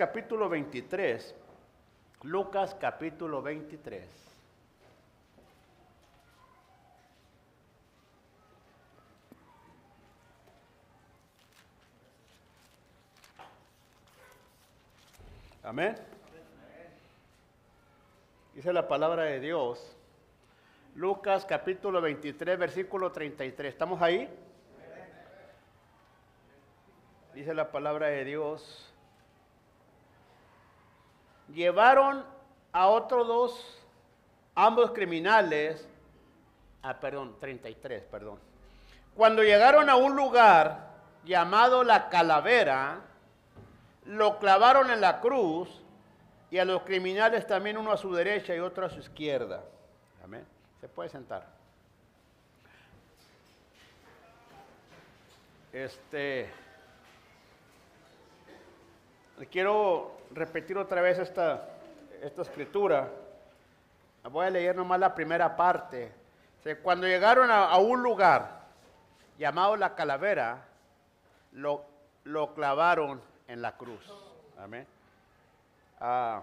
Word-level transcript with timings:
capítulo 0.00 0.48
23. 0.48 1.34
Lucas 2.22 2.74
capítulo 2.74 3.42
23. 3.42 4.02
Amén. 15.62 15.94
Dice 18.54 18.72
la 18.72 18.88
palabra 18.88 19.24
de 19.24 19.38
Dios. 19.38 19.98
Lucas 20.94 21.44
capítulo 21.44 22.00
23, 22.00 22.58
versículo 22.58 23.12
33. 23.12 23.70
¿Estamos 23.70 24.00
ahí? 24.00 24.30
Dice 27.34 27.52
la 27.52 27.70
palabra 27.70 28.06
de 28.06 28.24
Dios. 28.24 28.89
Llevaron 31.54 32.24
a 32.72 32.88
otros 32.88 33.26
dos, 33.26 33.78
ambos 34.54 34.92
criminales, 34.92 35.88
ah, 36.82 36.98
perdón, 37.00 37.36
33, 37.40 38.04
perdón. 38.04 38.38
Cuando 39.14 39.42
llegaron 39.42 39.90
a 39.90 39.96
un 39.96 40.14
lugar 40.14 40.90
llamado 41.24 41.84
la 41.84 42.08
calavera, 42.08 43.00
lo 44.04 44.38
clavaron 44.38 44.90
en 44.90 45.00
la 45.00 45.20
cruz 45.20 45.68
y 46.50 46.58
a 46.58 46.64
los 46.64 46.82
criminales 46.82 47.46
también 47.46 47.76
uno 47.76 47.92
a 47.92 47.96
su 47.96 48.12
derecha 48.12 48.54
y 48.54 48.60
otro 48.60 48.86
a 48.86 48.90
su 48.90 49.00
izquierda. 49.00 49.62
Amén. 50.24 50.44
Se 50.80 50.88
puede 50.88 51.08
sentar. 51.08 51.46
Este 55.72 56.50
quiero 59.46 60.18
repetir 60.32 60.76
otra 60.76 61.00
vez 61.00 61.18
esta, 61.18 61.68
esta 62.22 62.42
escritura. 62.42 63.08
Voy 64.30 64.46
a 64.46 64.50
leer 64.50 64.76
nomás 64.76 65.00
la 65.00 65.14
primera 65.14 65.56
parte. 65.56 66.12
Cuando 66.82 67.06
llegaron 67.06 67.50
a, 67.50 67.76
un 67.78 68.02
lugar 68.02 68.60
llamado 69.38 69.76
la 69.76 69.94
calavera, 69.94 70.64
lo, 71.52 71.84
lo 72.24 72.52
clavaron 72.54 73.20
en 73.48 73.62
la 73.62 73.76
cruz. 73.76 74.12
Amén. 74.58 74.86
Ah. 75.98 76.42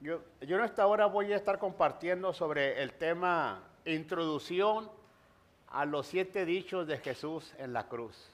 yo, 0.00 0.20
yo 0.40 0.56
en 0.56 0.64
esta 0.64 0.86
hora 0.86 1.06
voy 1.06 1.32
a 1.32 1.36
estar 1.36 1.58
compartiendo 1.58 2.32
sobre 2.32 2.80
el 2.82 2.92
tema 2.92 3.60
introducción 3.84 4.88
a 5.70 5.84
los 5.84 6.06
siete 6.06 6.44
dichos 6.44 6.86
de 6.86 6.98
Jesús 6.98 7.54
en 7.58 7.72
la 7.72 7.88
cruz. 7.88 8.30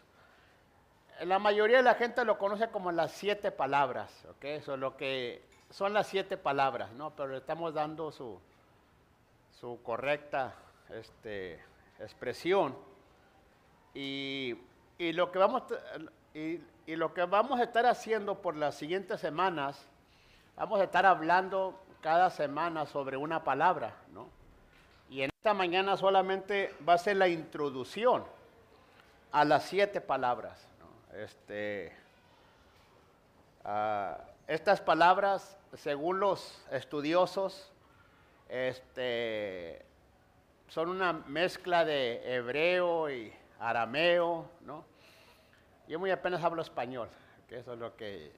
La 1.23 1.39
mayoría 1.39 1.79
de 1.79 1.83
la 1.83 1.95
gente 1.95 2.25
lo 2.25 2.39
conoce 2.39 2.69
como 2.69 2.91
las 2.93 3.13
siete 3.13 3.51
palabras, 3.53 4.27
¿ok? 4.31 4.67
Lo 4.77 4.97
que 4.97 5.43
son 5.71 5.93
las 5.93 6.09
siete 6.09 6.37
palabras, 6.37 6.93
¿no? 6.93 7.11
Pero 7.15 7.31
le 7.31 7.39
estamos 7.39 7.73
dando 7.75 8.11
su, 8.11 8.41
su 9.61 9.81
correcta 9.83 10.55
este, 10.91 11.61
expresión. 12.01 12.77
Y, 13.95 14.57
lo 14.99 15.31
que 15.31 15.39
vamos, 15.39 15.63
y, 16.35 16.61
y 16.87 16.97
lo 16.97 17.15
que 17.15 17.25
vamos 17.25 17.61
a 17.61 17.65
estar 17.65 17.87
haciendo 17.87 18.41
por 18.43 18.57
las 18.57 18.75
siguientes 18.75 19.21
semanas, 19.21 19.89
vamos 20.57 20.81
a 20.81 20.85
estar 20.85 21.07
hablando 21.07 21.81
cada 22.01 22.31
semana 22.31 22.87
sobre 22.87 23.17
una 23.17 23.45
palabra, 23.45 23.97
¿no? 24.13 24.29
Y 25.09 25.23
en 25.23 25.31
esta 25.37 25.55
mañana 25.55 25.97
solamente 25.97 26.75
va 26.87 26.95
a 26.95 26.99
ser 26.99 27.17
la 27.17 27.29
introducción 27.29 28.25
a 29.33 29.45
las 29.45 29.65
siete 29.65 30.01
palabras. 30.01 30.67
Este, 31.13 31.93
ah, 33.65 34.19
estas 34.47 34.81
palabras, 34.81 35.57
según 35.75 36.21
los 36.21 36.65
estudiosos, 36.71 37.73
este, 38.49 39.85
son 40.69 40.89
una 40.89 41.13
mezcla 41.13 41.85
de 41.85 42.37
hebreo 42.37 43.11
y 43.11 43.33
arameo. 43.61 44.49
Yo 45.89 45.99
muy 45.99 46.11
apenas 46.11 46.43
hablo 46.43 46.63
español, 46.63 47.09
que 47.49 47.59
eso 47.59 47.75
es 47.75 47.79
lo 47.79 47.97
que... 47.97 48.33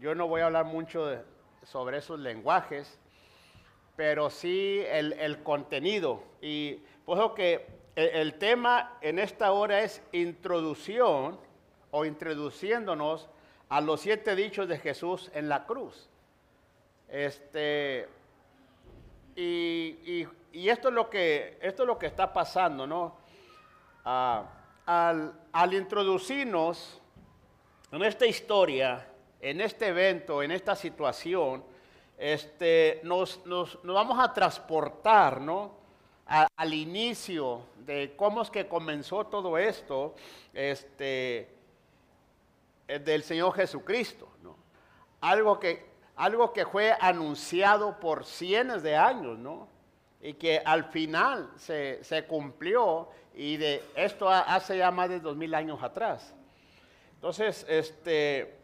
Yo 0.00 0.14
no 0.14 0.26
voy 0.26 0.40
a 0.40 0.46
hablar 0.46 0.64
mucho 0.64 1.22
sobre 1.64 1.98
esos 1.98 2.18
lenguajes, 2.18 2.98
pero 3.96 4.30
sí 4.30 4.82
el, 4.88 5.42
contenido. 5.42 6.22
Y 6.40 6.80
por 7.04 7.18
eso 7.18 7.34
que 7.34 7.66
el, 7.94 8.34
tema 8.34 8.98
en 9.00 9.18
esta 9.18 9.52
hora 9.52 9.80
es 9.82 10.02
introducción 10.12 11.38
o 11.90 12.04
introduciéndonos 12.04 13.28
a 13.68 13.80
los 13.80 14.00
siete 14.00 14.34
dichos 14.34 14.68
de 14.68 14.78
Jesús 14.78 15.30
en 15.34 15.48
la 15.48 15.66
cruz. 15.66 16.08
Este, 17.08 18.08
y, 19.36 20.26
esto, 20.52 20.88
es 20.88 20.94
lo 20.94 21.10
que, 21.10 21.58
esto 21.60 21.82
es 21.82 21.86
lo 21.86 21.98
que 21.98 22.06
está 22.06 22.32
pasando, 22.32 22.86
¿no? 22.86 23.16
Ah, 24.04 24.44
al, 24.86 25.32
al 25.52 25.74
introducirnos 25.74 27.00
en 27.92 28.02
esta 28.02 28.26
historia, 28.26 29.06
en 29.40 29.60
este 29.60 29.88
evento, 29.88 30.42
en 30.42 30.50
esta 30.50 30.74
situación, 30.74 31.62
este, 32.18 33.00
nos, 33.02 33.40
vamos 33.82 34.18
a 34.18 34.32
transportar 34.32 35.40
¿no? 35.40 35.72
al 36.26 36.74
inicio 36.74 37.62
de 37.78 38.14
cómo 38.16 38.42
es 38.42 38.50
que 38.50 38.68
comenzó 38.68 39.26
todo 39.26 39.58
esto 39.58 40.14
este, 40.52 41.48
eh, 42.88 42.98
del 42.98 43.22
Señor 43.22 43.54
Jesucristo. 43.54 44.28
¿no? 44.42 44.56
Algo, 45.20 45.58
que, 45.58 46.66
fue 46.70 46.94
anunciado 47.00 47.98
por 47.98 48.24
cientos 48.24 48.82
de 48.82 48.96
años, 48.96 49.38
¿no? 49.38 49.68
y 50.20 50.34
que 50.34 50.62
al 50.64 50.84
final 50.84 51.50
se, 51.56 52.04
se, 52.04 52.24
cumplió 52.26 53.08
y 53.34 53.56
de 53.56 53.82
esto 53.96 54.28
hace 54.28 54.78
ya 54.78 54.90
más 54.92 55.08
de 55.08 55.18
dos 55.18 55.36
mil 55.36 55.52
años 55.54 55.82
atrás. 55.82 56.32
Entonces, 57.14 57.66
este, 57.68 58.61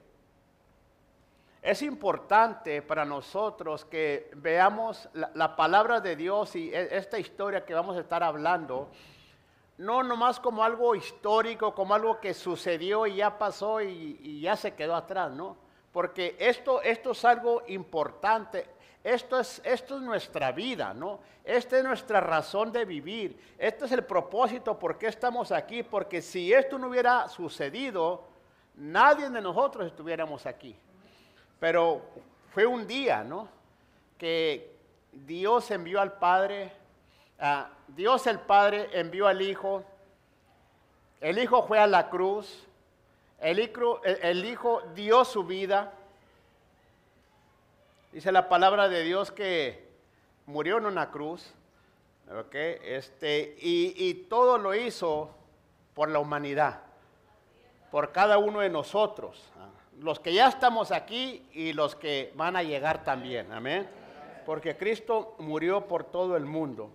es 1.63 1.83
importante 1.83 2.83
para 2.83 3.05
nosotros 3.05 3.85
que 3.85 4.31
veamos 4.37 5.09
la, 5.13 5.57
palabra 5.57 6.01
de 6.01 6.15
Dios 6.15 6.55
y 6.55 6.73
e, 6.73 6.97
esta 6.97 7.19
historia 7.19 7.65
que 7.65 7.75
vamos 7.75 7.97
a 7.97 8.01
estar 8.01 8.23
hablando, 8.23 8.89
no 9.79 10.03
nomás 10.03 10.39
como 10.39 10.63
algo 10.63 10.95
histórico, 10.95 11.75
como 11.75 11.95
algo 11.95 12.21
que 12.21 12.33
sucedió 12.33 13.07
y 13.07 13.17
ya 13.17 13.39
pasó 13.39 13.81
y, 13.81 14.41
ya 14.41 14.57
se 14.57 14.75
quedó 14.75 14.95
atrás, 14.95 15.33
¿no? 15.33 15.57
Porque 15.93 16.37
esto, 16.39 16.81
esto 16.83 17.11
es 17.11 17.25
algo 17.25 17.63
importante, 17.69 18.67
esto 19.03 19.41
es, 19.41 19.61
esto 19.65 19.97
es 19.97 20.03
nuestra 20.03 20.53
vida, 20.53 20.95
¿no? 20.95 21.21
Esta 21.45 21.79
es 21.79 21.85
nuestra 21.85 22.21
razón 22.21 22.71
de 22.71 22.85
vivir, 22.85 23.37
este 23.59 23.87
es 23.87 23.93
el 23.93 24.05
propósito 24.05 24.79
por 24.79 24.97
qué 24.97 25.09
estamos 25.09 25.51
aquí, 25.51 25.83
porque 25.83 26.23
si 26.23 26.53
esto 26.53 26.79
no 26.79 26.89
hubiera 26.89 27.27
sucedido, 27.29 28.29
nadie 28.77 29.29
de 29.29 29.41
nosotros 29.41 29.87
estuviéramos 29.87 30.47
aquí. 30.47 30.77
Pero 31.61 32.03
fue 32.53 32.67
un 32.67 32.87
día, 32.87 33.25
¿no? 33.25 33.49
Que 34.17 34.77
Dios 35.13 35.71
envió 35.71 36.01
al 36.01 36.13
Padre, 36.15 36.73
Dios 37.89 38.27
el 38.27 38.41
Padre 38.41 38.89
envió 38.93 39.27
al 39.27 39.43
Hijo, 39.43 39.85
el 41.21 41.39
Hijo 41.39 41.67
fue 41.67 41.79
a 41.79 41.87
la 41.87 42.09
cruz, 42.11 42.65
el 43.41 43.61
hijo, 44.45 44.83
dio 44.95 45.25
su 45.25 45.45
vida. 45.45 45.93
Dice 48.13 48.33
la 48.33 48.49
palabra 48.49 48.89
de 48.89 49.05
Dios 49.05 49.31
que 49.31 49.87
murió 50.47 50.79
en 50.79 50.87
una 50.87 51.11
cruz, 51.11 51.53
Este, 52.53 53.57
y, 53.61 53.95
y 53.97 54.15
todo 54.15 54.59
lo 54.59 54.75
hizo 54.75 55.31
por 55.95 56.09
la 56.09 56.19
humanidad, 56.19 56.81
por 57.91 58.13
cada 58.13 58.39
uno 58.39 58.61
de 58.61 58.69
nosotros 58.69 59.53
los 60.01 60.21
que 60.21 60.33
ya 60.33 60.49
estamos 60.49 60.93
aquí 60.93 61.47
y 61.53 61.73
los 61.73 61.95
que 61.95 62.33
van 62.37 62.57
a 62.57 62.63
llegar 62.63 63.05
también. 63.05 63.53
Amén. 63.53 63.89
Porque 64.47 64.77
Cristo 64.77 65.37
murió 65.39 65.87
por 65.87 66.05
todo 66.05 66.37
el 66.37 66.45
mundo. 66.45 66.91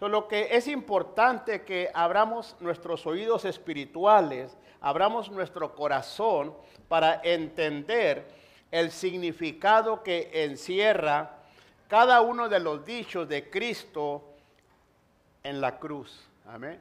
Lo 0.00 0.28
que 0.28 0.54
es 0.54 0.68
importante 0.68 1.62
que 1.62 1.90
abramos 1.94 2.56
nuestros 2.60 3.06
oídos 3.06 3.46
espirituales, 3.46 4.56
abramos 4.80 5.30
nuestro 5.30 5.74
corazón 5.74 6.54
para 6.88 7.22
entender 7.24 8.28
el 8.70 8.90
significado 8.90 10.02
que 10.02 10.30
encierra 10.44 11.38
cada 11.88 12.20
uno 12.20 12.48
de 12.48 12.60
los 12.60 12.84
dichos 12.84 13.28
de 13.28 13.48
Cristo 13.48 14.22
en 15.42 15.60
la 15.60 15.78
cruz. 15.78 16.28
Amén. 16.46 16.80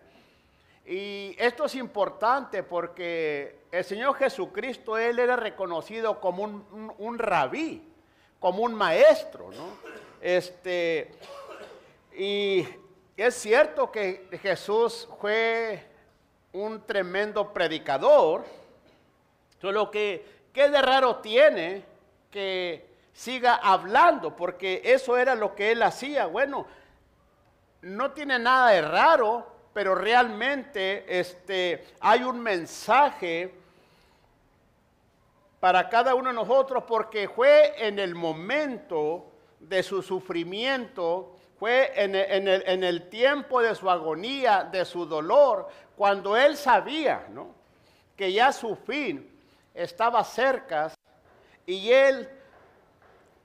Y 0.86 1.36
esto 1.40 1.66
es 1.66 1.76
importante 1.76 2.62
porque 2.62 3.64
el 3.72 3.84
Señor 3.86 4.16
Jesucristo, 4.16 4.98
Él 4.98 5.18
era 5.18 5.36
reconocido 5.36 6.20
como 6.20 6.44
un, 6.44 7.20
rabí, 7.20 7.88
como 8.40 8.64
un 8.64 8.74
maestro, 8.74 9.50
¿no? 9.52 9.78
Este, 10.20 11.12
y 12.16 12.68
es 13.16 13.36
cierto 13.36 13.92
que 13.92 14.28
Jesús 14.42 15.08
fue 15.22 15.88
un 16.52 16.86
tremendo 16.86 17.54
predicador, 17.54 18.44
solo 19.62 19.90
que, 19.90 20.26
¿qué 20.52 20.68
de 20.68 20.82
raro 20.82 21.18
tiene 21.18 21.84
que 22.30 22.86
siga 23.14 23.56
hablando? 23.56 24.36
Porque 24.36 24.82
eso 24.84 25.18
era 25.18 25.34
lo 25.36 25.56
que 25.56 25.72
él 25.72 25.82
hacía. 25.82 26.26
Bueno, 26.26 26.68
no 27.82 28.12
tiene 28.12 28.38
nada 28.38 28.72
de 28.72 28.82
raro, 28.82 29.53
pero 29.74 29.96
realmente 29.96 31.06
este, 31.20 31.86
hay 32.00 32.24
un 32.24 32.40
mensaje 32.40 33.54
para 35.60 35.90
cada 35.90 36.14
uno 36.14 36.30
de 36.30 36.36
nosotros 36.36 36.84
porque 36.88 37.28
fue 37.28 37.74
en 37.78 37.98
el 37.98 38.16
momento 38.16 39.32
de 39.60 39.82
su 39.82 40.02
sufrimiento, 40.02 41.38
fue 41.58 41.92
en 41.96 42.84
el, 42.84 43.10
tiempo 43.10 43.62
de 43.62 43.74
su 43.74 43.90
agonía, 43.90 44.68
de 44.70 44.84
su 44.84 45.06
dolor, 45.06 45.70
cuando 45.96 46.36
él 46.36 46.58
sabía 46.58 47.26
que 48.18 48.34
ya 48.34 48.52
su 48.52 48.76
fin 48.76 49.30
estaba 49.74 50.24
cerca 50.24 50.92
y 51.66 51.92
él, 51.92 52.30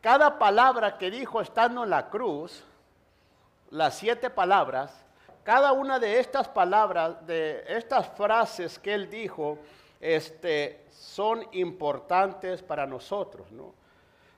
cada 0.00 0.38
palabra 0.38 0.98
que 0.98 1.10
dijo 1.10 1.40
estando 1.40 1.84
en 1.84 1.90
la 1.90 2.10
cruz, 2.10 2.64
las 3.70 3.96
siete 3.96 4.28
palabras, 4.28 5.04
cada 5.48 5.72
una 5.72 5.98
de 5.98 6.20
estas 6.20 6.46
palabras, 6.46 7.26
de 7.26 7.64
estas 7.68 8.06
frases 8.08 8.78
que 8.78 8.92
él 8.92 9.08
dijo, 9.08 9.56
este, 9.98 10.84
son 10.90 11.42
importantes 11.52 12.62
para 12.62 12.86
nosotros, 12.86 13.50
¿no? 13.50 13.72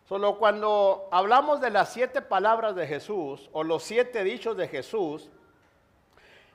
Solo 0.08 0.38
cuando 0.38 1.08
hablamos 1.10 1.60
de 1.60 1.70
las 1.70 1.92
siete 1.92 2.22
palabras 2.22 2.76
de 2.76 2.86
Jesús 2.86 3.50
o 3.52 3.64
los 3.64 3.82
siete 3.82 4.22
dichos 4.22 4.56
de 4.56 4.68
Jesús, 4.68 5.28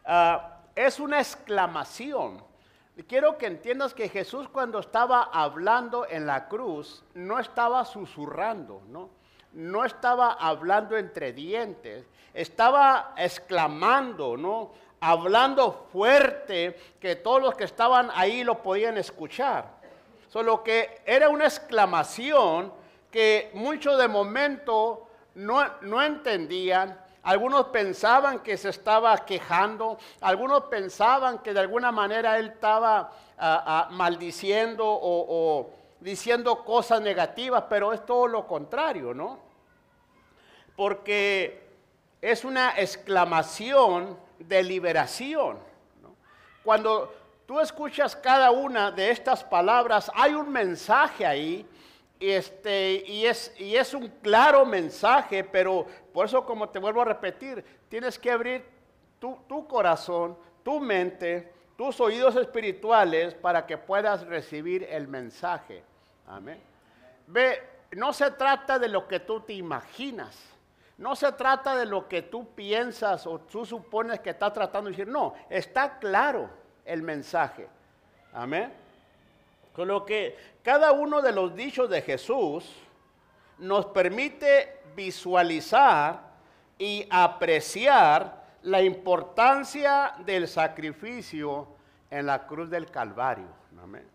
ah, 0.05 0.61
es 0.73 1.01
una 1.01 1.19
exclamación. 1.19 2.41
Quiero 3.09 3.37
que 3.37 3.47
entiendas 3.47 3.93
que 3.93 4.07
Jesús 4.07 4.47
cuando 4.47 4.79
estaba 4.79 5.23
hablando 5.33 6.07
en 6.07 6.25
la 6.25 6.47
cruz 6.47 7.03
no 7.13 7.39
estaba 7.39 7.83
susurrando, 7.83 8.81
¿no? 8.87 9.09
No 9.55 9.83
estaba 9.85 10.33
hablando 10.33 10.97
entre 10.97 11.33
dientes, 11.33 12.05
estaba 12.33 13.13
exclamando, 13.17 14.37
¿no? 14.37 14.71
Hablando 14.99 15.87
fuerte 15.91 16.77
que 16.99 17.15
todos 17.15 17.41
los 17.41 17.55
que 17.55 17.63
estaban 17.63 18.09
ahí 18.13 18.43
lo 18.43 18.61
podían 18.61 18.97
escuchar. 18.97 19.75
Solo 20.27 20.63
que 20.63 21.01
era 21.05 21.29
una 21.29 21.45
exclamación 21.45 22.73
que 23.09 23.49
muchos 23.53 23.97
de 23.97 24.09
momento 24.09 25.07
no, 25.35 26.03
entendían. 26.03 26.99
Algunos 27.23 27.67
pensaban 27.67 28.39
que 28.39 28.57
se 28.57 28.67
estaba 28.67 29.17
quejando, 29.19 29.97
algunos 30.19 30.63
pensaban 30.65 31.39
que 31.39 31.53
de 31.53 31.61
alguna 31.61 31.93
manera 31.93 32.37
él 32.37 32.47
estaba 32.47 33.09
ah, 33.37 33.63
ah, 33.65 33.87
maldiciendo 33.91 34.83
o, 34.85 35.71
diciendo 36.01 36.63
cosas 36.63 36.99
negativas, 36.99 37.63
pero 37.69 37.93
es 37.93 38.05
todo 38.05 38.27
lo 38.27 38.45
contrario, 38.45 39.13
¿no? 39.13 39.44
Porque 40.75 41.63
es 42.21 42.43
una 42.43 42.73
exclamación 42.77 44.17
de 44.39 44.63
liberación. 44.63 45.57
Cuando 46.63 47.13
tú 47.45 47.59
escuchas 47.59 48.15
cada 48.15 48.51
una 48.51 48.91
de 48.91 49.11
estas 49.11 49.43
palabras, 49.43 50.11
hay 50.15 50.33
un 50.33 50.51
mensaje 50.51 51.25
ahí 51.25 51.65
este, 52.19 53.03
y, 53.05 53.25
es, 53.25 53.93
un 53.93 54.07
claro 54.21 54.65
mensaje, 54.65 55.43
pero 55.43 55.85
por 56.13 56.25
eso 56.25 56.45
como 56.45 56.69
te 56.69 56.79
vuelvo 56.79 57.01
a 57.01 57.05
repetir, 57.05 57.63
tienes 57.89 58.17
que 58.17 58.31
abrir 58.31 58.65
tu, 59.19 59.37
tu 59.47 59.67
corazón, 59.67 60.37
tu 60.63 60.79
mente, 60.79 61.51
tus 61.77 61.99
oídos 61.99 62.35
espirituales 62.37 63.35
para 63.35 63.65
que 63.65 63.77
puedas 63.77 64.25
recibir 64.25 64.83
el 64.89 65.07
mensaje. 65.07 65.83
Amén. 66.27 66.59
Ve, 67.27 67.61
no 67.91 68.13
se 68.13 68.31
trata 68.31 68.79
de 68.79 68.87
lo 68.87 69.07
que 69.07 69.19
tú 69.19 69.41
te 69.41 69.53
imaginas. 69.53 70.54
No 70.97 71.15
se 71.15 71.31
trata 71.33 71.75
de 71.75 71.85
lo 71.85 72.07
que 72.07 72.21
tú 72.21 72.53
piensas 72.55 73.27
o 73.27 73.39
tú 73.39 73.65
supones 73.65 74.21
que 74.21 74.29
está 74.29 74.51
tratando 74.53 74.89
de 74.89 74.95
decir. 74.95 75.11
No, 75.11 75.33
está 75.49 75.99
claro 75.99 76.49
el 76.85 77.01
mensaje. 77.01 77.67
Amén. 78.33 78.71
Con 79.73 79.89
lo 79.89 80.05
que 80.05 80.37
cada 80.63 80.93
uno 80.93 81.21
de 81.21 81.33
los 81.33 81.53
dichos 81.53 81.89
de 81.89 82.01
Jesús 82.01 82.73
nos 83.57 83.87
permite 83.87 84.81
visualizar 84.95 86.21
y 86.77 87.05
apreciar 87.09 88.45
la 88.63 88.81
importancia 88.81 90.13
del 90.25 90.47
sacrificio 90.47 91.67
en 92.09 92.25
la 92.25 92.47
cruz 92.47 92.69
del 92.69 92.89
Calvario. 92.89 93.47
Amén. 93.81 94.07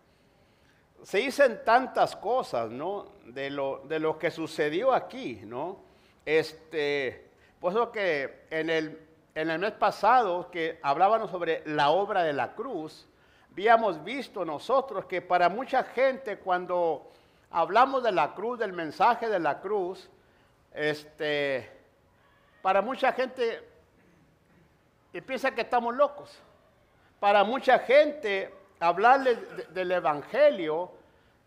Se 1.03 1.19
dicen 1.19 1.61
tantas 1.65 2.17
cosas, 2.17 2.71
¿no? 2.71 3.13
De 3.27 3.51
lo, 3.51 3.83
de 3.87 3.99
lo 3.99 4.19
que 4.19 4.31
sucedió 4.31 4.93
aquí, 4.93 5.41
¿no? 5.45 5.90
Este, 6.25 7.31
por 7.61 7.73
eso 7.73 7.93
que 7.93 8.47
en 8.51 8.71
el, 8.71 9.59
mes 9.59 9.73
pasado 9.73 10.51
que 10.51 10.79
hablábamos 10.83 11.31
sobre 11.31 11.63
la 11.67 11.91
obra 11.91 12.23
de 12.23 12.33
la 12.33 12.55
cruz, 12.55 13.07
habíamos 13.53 14.03
visto 14.05 14.45
nosotros 14.45 15.07
que 15.07 15.23
para 15.23 15.49
mucha 15.49 15.83
gente 15.85 16.39
cuando 16.39 17.11
hablamos 17.51 18.03
de 18.03 18.13
la 18.13 18.35
cruz, 18.35 18.59
del 18.59 18.73
mensaje 18.73 19.29
de 19.29 19.41
la 19.41 19.61
cruz, 19.61 20.09
este, 20.73 21.69
para 22.63 22.81
mucha 22.83 23.13
gente 23.13 23.63
piensa 25.27 25.51
que 25.51 25.63
estamos 25.63 25.95
locos. 25.97 26.39
Para 27.19 27.45
mucha 27.45 27.81
gente 27.81 28.55
hablarles 28.79 29.39
del 29.75 29.93
Evangelio 29.93 30.93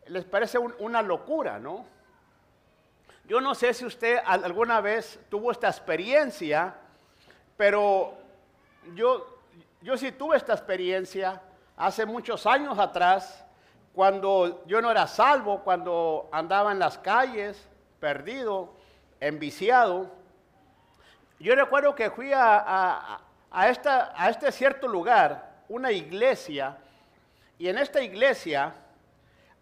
les 0.08 0.26
parece 0.26 0.58
una 0.58 1.02
locura, 1.02 1.60
¿no? 1.60 1.86
Yo 3.26 3.40
no 3.40 3.56
sé 3.56 3.74
si 3.74 3.86
usted 3.86 4.20
alguna 4.26 4.82
vez 4.82 5.18
tuvo 5.30 5.52
esta 5.52 5.70
experiencia, 5.70 6.76
pero 7.56 8.18
yo, 8.96 9.40
yo 9.82 9.96
sí 9.98 10.12
tuve 10.12 10.36
esta 10.36 10.52
experiencia 10.52 11.42
hace 11.78 12.06
muchos 12.06 12.46
años 12.46 12.78
atrás, 12.78 13.46
cuando 13.94 14.66
yo 14.66 14.82
no 14.82 14.92
era 14.92 15.08
salvo, 15.08 15.60
cuando 15.60 16.28
andaba 16.34 16.74
en 16.74 16.80
las 16.80 16.98
calles, 16.98 17.66
perdido, 18.02 18.74
enviciado. 19.22 20.12
Yo 21.40 21.56
recuerdo 21.56 21.96
que 21.96 22.12
fui 22.12 22.32
a, 22.34 23.22
esta, 23.70 24.14
a 24.18 24.30
este 24.30 24.52
cierto 24.52 24.86
lugar, 24.86 25.62
una 25.70 25.94
iglesia, 25.94 26.78
y 27.58 27.70
en 27.70 27.78
esta 27.78 28.02
iglesia 28.02 28.74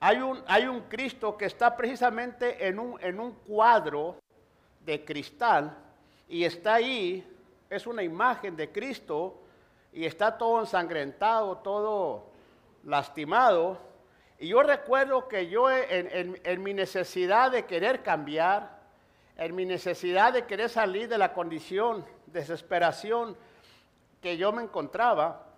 hay 0.04 0.18
un, 0.18 0.82
Cristo 0.90 1.38
que 1.38 1.46
está 1.46 1.78
precisamente 1.78 2.68
en 2.68 2.80
un, 2.80 3.00
en 3.02 3.32
cuadro 3.48 4.18
de 4.84 5.06
cristal, 5.06 5.78
y 6.28 6.44
está 6.44 6.76
ahí, 6.76 7.24
es 7.70 7.86
una 7.86 8.02
imagen 8.02 8.56
de 8.56 8.72
Cristo 8.72 9.38
y 9.94 10.06
está 10.06 10.38
todo 10.38 10.62
ensangrentado, 10.62 11.58
todo 11.58 12.32
lastimado. 12.84 13.78
Y 14.40 14.48
yo 14.48 14.64
recuerdo 14.64 15.28
que 15.28 15.50
yo 15.50 15.70
en, 15.70 16.64
mi 16.64 16.74
necesidad 16.74 17.52
de 17.52 17.66
querer 17.66 18.02
cambiar, 18.02 18.80
en 19.38 19.54
mi 19.54 19.66
necesidad 19.66 20.34
de 20.34 20.46
querer 20.46 20.70
salir 20.70 21.08
de 21.10 21.20
la 21.20 21.34
condición, 21.34 22.06
desesperación 22.26 23.38
que 24.20 24.36
yo 24.38 24.52
me 24.52 24.64
encontraba, 24.64 25.51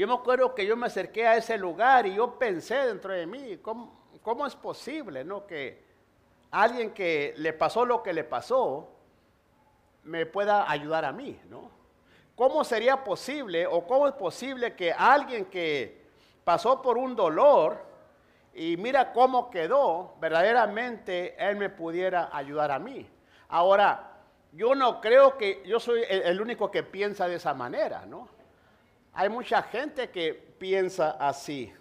yo 0.00 0.06
me 0.06 0.14
acuerdo 0.14 0.54
que 0.54 0.66
yo 0.66 0.76
me 0.76 0.86
acerqué 0.86 1.26
a 1.26 1.36
ese 1.36 1.58
lugar 1.58 2.06
y 2.06 2.14
yo 2.14 2.38
pensé 2.38 2.76
dentro 2.86 3.12
de 3.12 3.26
mí, 3.26 3.58
¿cómo, 3.58 4.08
cómo 4.22 4.46
es 4.46 4.54
posible 4.54 5.24
¿no? 5.24 5.46
que 5.46 5.84
alguien 6.50 6.92
que 6.92 7.34
le 7.36 7.52
pasó 7.52 7.84
lo 7.84 8.02
que 8.02 8.12
le 8.12 8.24
pasó 8.24 8.88
me 10.04 10.24
pueda 10.26 10.70
ayudar 10.70 11.04
a 11.04 11.12
mí? 11.12 11.38
¿no? 11.48 11.70
¿Cómo 12.34 12.64
sería 12.64 13.04
posible 13.04 13.66
o 13.66 13.86
cómo 13.86 14.08
es 14.08 14.14
posible 14.14 14.74
que 14.74 14.92
alguien 14.92 15.44
que 15.46 16.02
pasó 16.44 16.80
por 16.80 16.96
un 16.96 17.14
dolor 17.14 17.84
y 18.54 18.76
mira 18.76 19.12
cómo 19.12 19.50
quedó, 19.50 20.14
verdaderamente 20.20 21.36
él 21.38 21.56
me 21.56 21.68
pudiera 21.68 22.30
ayudar 22.32 22.70
a 22.70 22.78
mí? 22.78 23.08
Ahora, 23.48 24.12
yo 24.52 24.74
no 24.74 25.00
creo 25.00 25.36
que 25.36 25.62
yo 25.66 25.78
soy 25.78 26.02
el, 26.08 26.40
único 26.40 26.70
que 26.70 26.82
piensa 26.82 27.28
de 27.28 27.36
esa 27.36 27.54
manera, 27.54 28.04
¿no? 28.06 28.28
Hay 29.14 29.28
mucha 29.28 29.62
gente 29.62 30.10
que 30.10 30.32
piensa 30.32 31.10
así. 31.18 31.72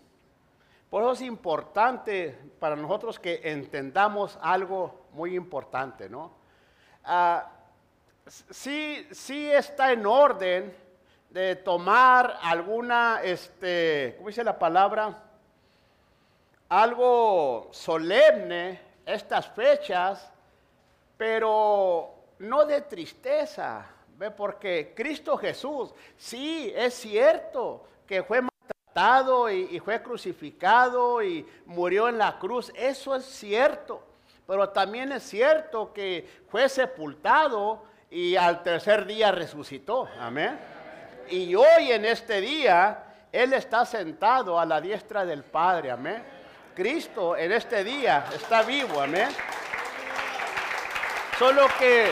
Por 0.89 1.03
eso 1.03 1.13
es 1.13 1.21
importante 1.21 2.37
para 2.59 2.75
nosotros 2.75 3.17
que 3.17 3.39
entendamos 3.43 4.37
algo 4.41 5.05
muy 5.13 5.35
importante, 5.35 6.09
¿no? 6.09 6.33
Ah, 7.05 7.49
sí, 8.27 9.07
sí 9.11 9.49
está 9.49 9.93
en 9.93 10.05
orden 10.05 10.75
de 11.29 11.55
tomar 11.55 12.37
alguna, 12.41 13.21
este, 13.23 14.15
¿cómo 14.17 14.27
dice 14.27 14.43
la 14.43 14.59
palabra? 14.59 15.23
Algo 16.67 17.69
solemne 17.71 18.81
estas 19.05 19.47
fechas, 19.47 20.29
pero 21.15 22.13
no 22.39 22.65
de 22.65 22.81
tristeza, 22.81 23.85
Porque 24.29 24.93
Cristo 24.95 25.37
Jesús, 25.37 25.93
sí, 26.17 26.71
es 26.75 26.93
cierto, 26.93 27.87
que 28.05 28.21
fue 28.21 28.41
maltratado 28.41 29.49
y 29.49 29.79
fue 29.79 30.03
crucificado 30.03 31.23
y 31.23 31.47
murió 31.65 32.09
en 32.09 32.17
la 32.19 32.37
cruz. 32.37 32.71
Eso 32.75 33.15
es 33.15 33.25
cierto. 33.25 34.05
Pero 34.45 34.69
también 34.69 35.11
es 35.13 35.23
cierto 35.23 35.93
que 35.93 36.29
fue 36.49 36.67
sepultado 36.67 37.83
y 38.09 38.35
al 38.35 38.61
tercer 38.61 39.05
día 39.05 39.31
resucitó. 39.31 40.09
Amén. 40.19 40.59
Y 41.29 41.55
hoy 41.55 41.91
en 41.91 42.03
este 42.03 42.41
día, 42.41 43.05
Él 43.31 43.53
está 43.53 43.85
sentado 43.85 44.59
a 44.59 44.65
la 44.65 44.81
diestra 44.81 45.25
del 45.25 45.43
Padre. 45.43 45.91
Amén. 45.91 46.21
Cristo 46.75 47.37
en 47.37 47.53
este 47.53 47.83
día 47.83 48.25
está 48.35 48.63
vivo. 48.63 48.99
Amén. 48.99 49.29
Solo 51.39 51.67
que 51.79 52.11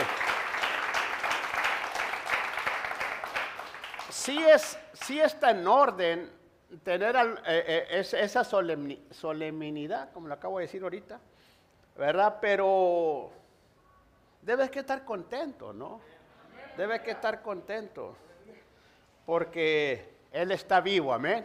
sí, 4.20 4.38
es, 4.38 4.78
sí 4.92 5.18
está 5.20 5.50
en 5.50 5.66
orden 5.66 6.30
tener 6.84 7.16
eh, 7.16 7.40
eh, 7.46 7.86
es- 7.90 8.14
esa 8.14 8.42
solemni- 8.42 9.00
solemnidad, 9.10 10.12
como 10.12 10.28
lo 10.28 10.34
acabo 10.34 10.58
de 10.58 10.66
decir 10.66 10.82
ahorita, 10.82 11.18
¿verdad? 11.96 12.36
Pero 12.40 13.30
debes 14.42 14.70
que 14.70 14.80
estar 14.80 15.04
contento, 15.04 15.72
¿no? 15.72 16.00
Debes 16.76 17.00
que 17.00 17.12
estar 17.12 17.42
contento, 17.42 18.14
porque 19.26 20.14
Él 20.32 20.52
está 20.52 20.80
vivo, 20.80 21.12
amén. 21.12 21.44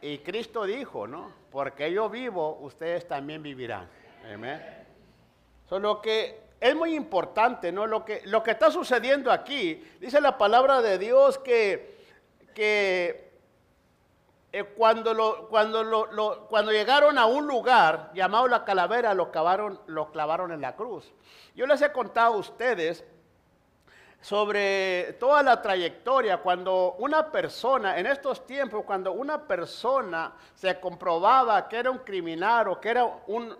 Y 0.00 0.18
Cristo 0.18 0.64
dijo, 0.64 1.06
¿no? 1.06 1.32
Porque 1.50 1.90
yo 1.92 2.08
vivo, 2.08 2.58
ustedes 2.60 3.08
también 3.08 3.42
vivirán, 3.42 3.88
amén. 4.32 4.62
Solo 5.68 6.00
que 6.00 6.40
es 6.60 6.74
muy 6.74 6.94
importante, 6.94 7.70
¿no? 7.72 7.86
Lo 7.86 8.04
que, 8.04 8.22
lo 8.24 8.42
que 8.42 8.50
está 8.52 8.70
sucediendo 8.70 9.30
aquí, 9.30 9.74
dice 10.00 10.20
la 10.20 10.36
palabra 10.38 10.82
de 10.82 10.98
Dios 10.98 11.38
que, 11.38 11.96
que 12.54 13.28
eh, 14.52 14.64
cuando, 14.64 15.14
lo- 15.14 15.48
cuando, 15.48 15.84
lo- 15.84 16.06
lo- 16.12 16.46
cuando 16.48 16.72
llegaron 16.72 17.18
a 17.18 17.26
un 17.26 17.46
lugar 17.46 18.10
llamado 18.14 18.48
la 18.48 18.64
calavera, 18.64 19.14
lo, 19.14 19.30
clavaron, 19.30 19.80
lo 19.86 20.10
clavaron 20.10 20.50
en 20.52 20.60
la 20.60 20.74
cruz. 20.74 21.12
Yo 21.54 21.66
les 21.66 21.80
he 21.82 21.92
contado 21.92 22.34
a 22.34 22.38
ustedes 22.38 23.04
sobre 24.20 25.12
toda 25.20 25.44
la 25.44 25.62
trayectoria, 25.62 26.38
cuando 26.38 26.94
una 26.98 27.30
persona, 27.30 27.98
en 28.00 28.06
estos 28.06 28.44
tiempos, 28.46 28.84
cuando 28.84 29.12
una 29.12 29.46
persona 29.46 30.32
se 30.54 30.80
comprobaba 30.80 31.68
que 31.68 31.76
era 31.76 31.90
un 31.90 31.98
criminal 31.98 32.66
o 32.68 32.80
que 32.80 32.88
era 32.88 33.04
un, 33.28 33.56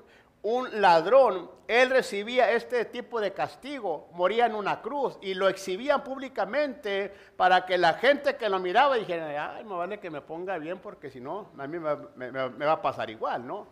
un 0.49 0.81
ladrón, 0.81 1.51
él 1.67 1.91
recibía 1.91 2.53
este 2.53 2.87
tipo 2.87 3.21
de 3.21 3.35
castigo, 3.35 4.09
moría 4.13 4.47
en 4.47 4.55
una 4.55 4.81
cruz 4.81 5.19
y 5.21 5.35
lo 5.35 5.47
exhibían 5.47 6.03
públicamente 6.03 7.13
para 7.37 7.67
que 7.67 7.77
la 7.77 7.93
gente 7.95 8.37
que 8.37 8.49
lo 8.49 8.59
miraba 8.59 8.97
dijera, 8.97 9.57
ay, 9.57 9.65
me 9.65 9.75
vale 9.75 10.01
que 10.01 10.09
me 10.09 10.23
ponga 10.23 10.57
bien 10.57 10.79
porque 10.79 11.11
si 11.11 11.21
no, 11.21 11.51
a 11.59 11.67
mí 11.67 11.79
me, 11.79 12.31
va 12.31 12.73
a 12.73 12.81
pasar 12.81 13.11
igual, 13.11 13.47
¿no? 13.47 13.67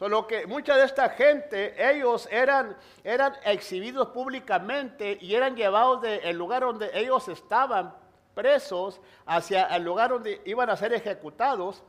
Solo 0.00 0.26
que 0.26 0.48
mucha 0.48 0.76
de 0.76 0.84
esta 0.84 1.10
gente, 1.10 1.76
ellos 1.78 2.26
eran, 2.32 2.76
eran 3.04 3.34
exhibidos 3.44 4.08
públicamente 4.08 5.16
y 5.20 5.36
eran 5.36 5.54
llevados 5.54 6.02
del 6.02 6.36
lugar 6.36 6.62
donde 6.62 6.90
ellos 6.92 7.28
estaban 7.28 7.94
presos 8.34 9.00
hacia 9.26 9.66
el 9.76 9.84
lugar 9.84 10.10
donde 10.10 10.42
iban 10.44 10.70
a 10.70 10.76
ser 10.76 10.92
ejecutados. 10.92 11.84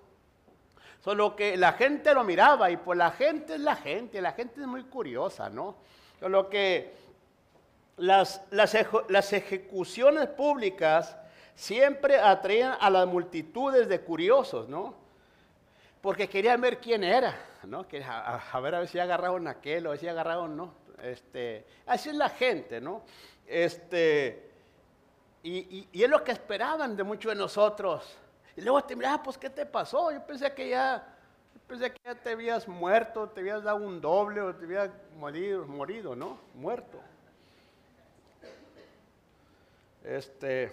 Solo 1.01 1.35
que 1.35 1.57
la 1.57 1.73
gente 1.73 2.13
lo 2.13 2.23
miraba 2.23 2.69
y 2.71 2.77
pues 2.77 2.97
la 2.97 3.11
gente 3.11 3.55
es 3.55 3.59
la 3.59 3.75
gente, 3.75 4.21
la 4.21 4.33
gente 4.33 4.61
es 4.61 4.67
muy 4.67 4.83
curiosa, 4.83 5.49
¿no? 5.49 5.75
Solo 6.19 6.47
que 6.49 6.93
las, 7.97 8.41
las, 8.51 8.75
eje- 8.75 9.05
las 9.09 9.33
ejecuciones 9.33 10.27
públicas 10.27 11.17
siempre 11.55 12.17
atraían 12.19 12.77
a 12.79 12.89
las 12.89 13.07
multitudes 13.07 13.87
de 13.89 13.99
curiosos, 14.01 14.69
¿no? 14.69 14.99
porque 16.01 16.27
querían 16.27 16.59
ver 16.59 16.79
quién 16.79 17.03
era, 17.03 17.37
¿no? 17.63 17.87
Que 17.87 18.03
a, 18.03 18.59
ver 18.59 18.73
a 18.73 18.79
ver 18.79 18.87
si 18.87 18.97
agarraron 18.97 19.47
aquel 19.47 19.85
o 19.85 19.95
si 19.95 20.07
agarraron 20.07 20.57
no. 20.57 20.73
Este, 21.03 21.63
así 21.85 22.09
es 22.09 22.15
la 22.15 22.29
gente, 22.29 22.81
¿no? 22.81 23.03
Este, 23.45 24.49
y- 25.43 25.87
y 25.91 26.03
es 26.03 26.09
lo 26.09 26.23
que 26.23 26.31
esperaban 26.31 26.95
de 26.97 27.03
muchos 27.03 27.33
de 27.33 27.37
nosotros. 27.37 28.17
Luego 28.61 28.83
te 28.83 28.95
miraba, 28.95 29.23
pues, 29.23 29.37
¿qué 29.37 29.49
te 29.49 29.65
pasó? 29.65 30.11
Yo 30.11 30.25
pensé 30.25 30.53
que 30.53 30.69
ya, 30.69 31.03
pensé 31.67 31.91
que 31.91 31.99
ya 32.03 32.15
te 32.15 32.31
habías 32.31 32.67
muerto, 32.67 33.27
te 33.29 33.41
habías 33.41 33.63
dado 33.63 33.77
un 33.77 33.99
doble 33.99 34.41
o 34.41 34.55
te 34.55 34.65
habías 34.65 34.89
morido, 35.17 35.65
morido 35.65 36.15
¿no? 36.15 36.37
Muerto. 36.53 36.99
Este, 40.03 40.71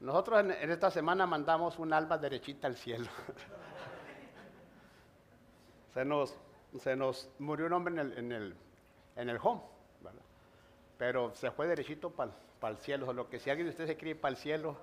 nosotros 0.00 0.40
en, 0.40 0.70
esta 0.70 0.90
semana 0.90 1.26
mandamos 1.26 1.78
un 1.78 1.92
alma 1.92 2.18
derechita 2.18 2.66
al 2.66 2.76
cielo. 2.76 3.06
se, 5.94 6.04
nos, 6.04 6.34
se 6.78 6.96
nos 6.96 7.30
murió 7.38 7.66
un 7.66 7.72
hombre 7.72 7.94
en 7.94 8.00
el, 8.00 8.18
en 8.18 8.32
el, 8.32 8.56
en 9.16 9.28
el 9.28 9.38
home, 9.42 9.62
¿verdad? 10.02 10.22
pero 10.98 11.34
se 11.34 11.50
fue 11.50 11.66
derechito 11.66 12.10
para 12.10 12.74
el 12.74 12.78
cielo. 12.78 13.10
Lo 13.14 13.30
que 13.30 13.38
si 13.38 13.48
alguien 13.48 13.66
de 13.66 13.70
ustedes 13.70 13.96
se 13.98 14.14
para 14.16 14.32
el 14.32 14.36
cielo, 14.36 14.76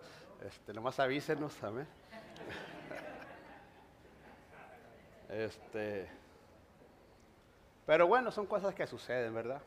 este, 0.46 0.74
nomás 0.74 1.00
avísenos, 1.00 1.62
amén. 1.63 1.88
este, 5.29 6.10
pero 7.86 8.08
bueno, 8.08 8.32
son 8.32 8.46
cosas 8.46 8.75
que 8.75 8.86
suceden, 8.88 9.34
¿verdad? 9.34 9.62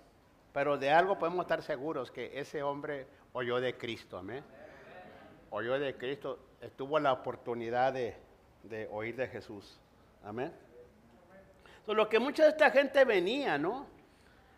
Pero 0.52 0.78
de 0.78 0.90
algo 0.90 1.18
podemos 1.18 1.44
estar 1.44 1.62
seguros 1.62 2.10
que 2.10 2.38
ese 2.38 2.62
hombre 2.62 3.06
oyó 3.32 3.60
de 3.60 3.76
Cristo, 3.76 4.18
amén 4.18 4.44
oyó 5.50 5.78
de 5.78 5.96
Cristo, 5.96 6.38
eh, 6.60 6.70
tuvo 6.76 6.98
la 6.98 7.12
oportunidad 7.12 7.92
de, 7.92 8.16
de 8.62 8.88
oír 8.90 9.16
de 9.16 9.28
Jesús. 9.28 9.78
Amén. 10.24 10.52
Lo 11.86 12.08
que 12.08 12.20
mucha 12.20 12.44
de 12.44 12.50
esta 12.50 12.70
gente 12.70 13.04
venía, 13.04 13.58
¿no? 13.58 13.86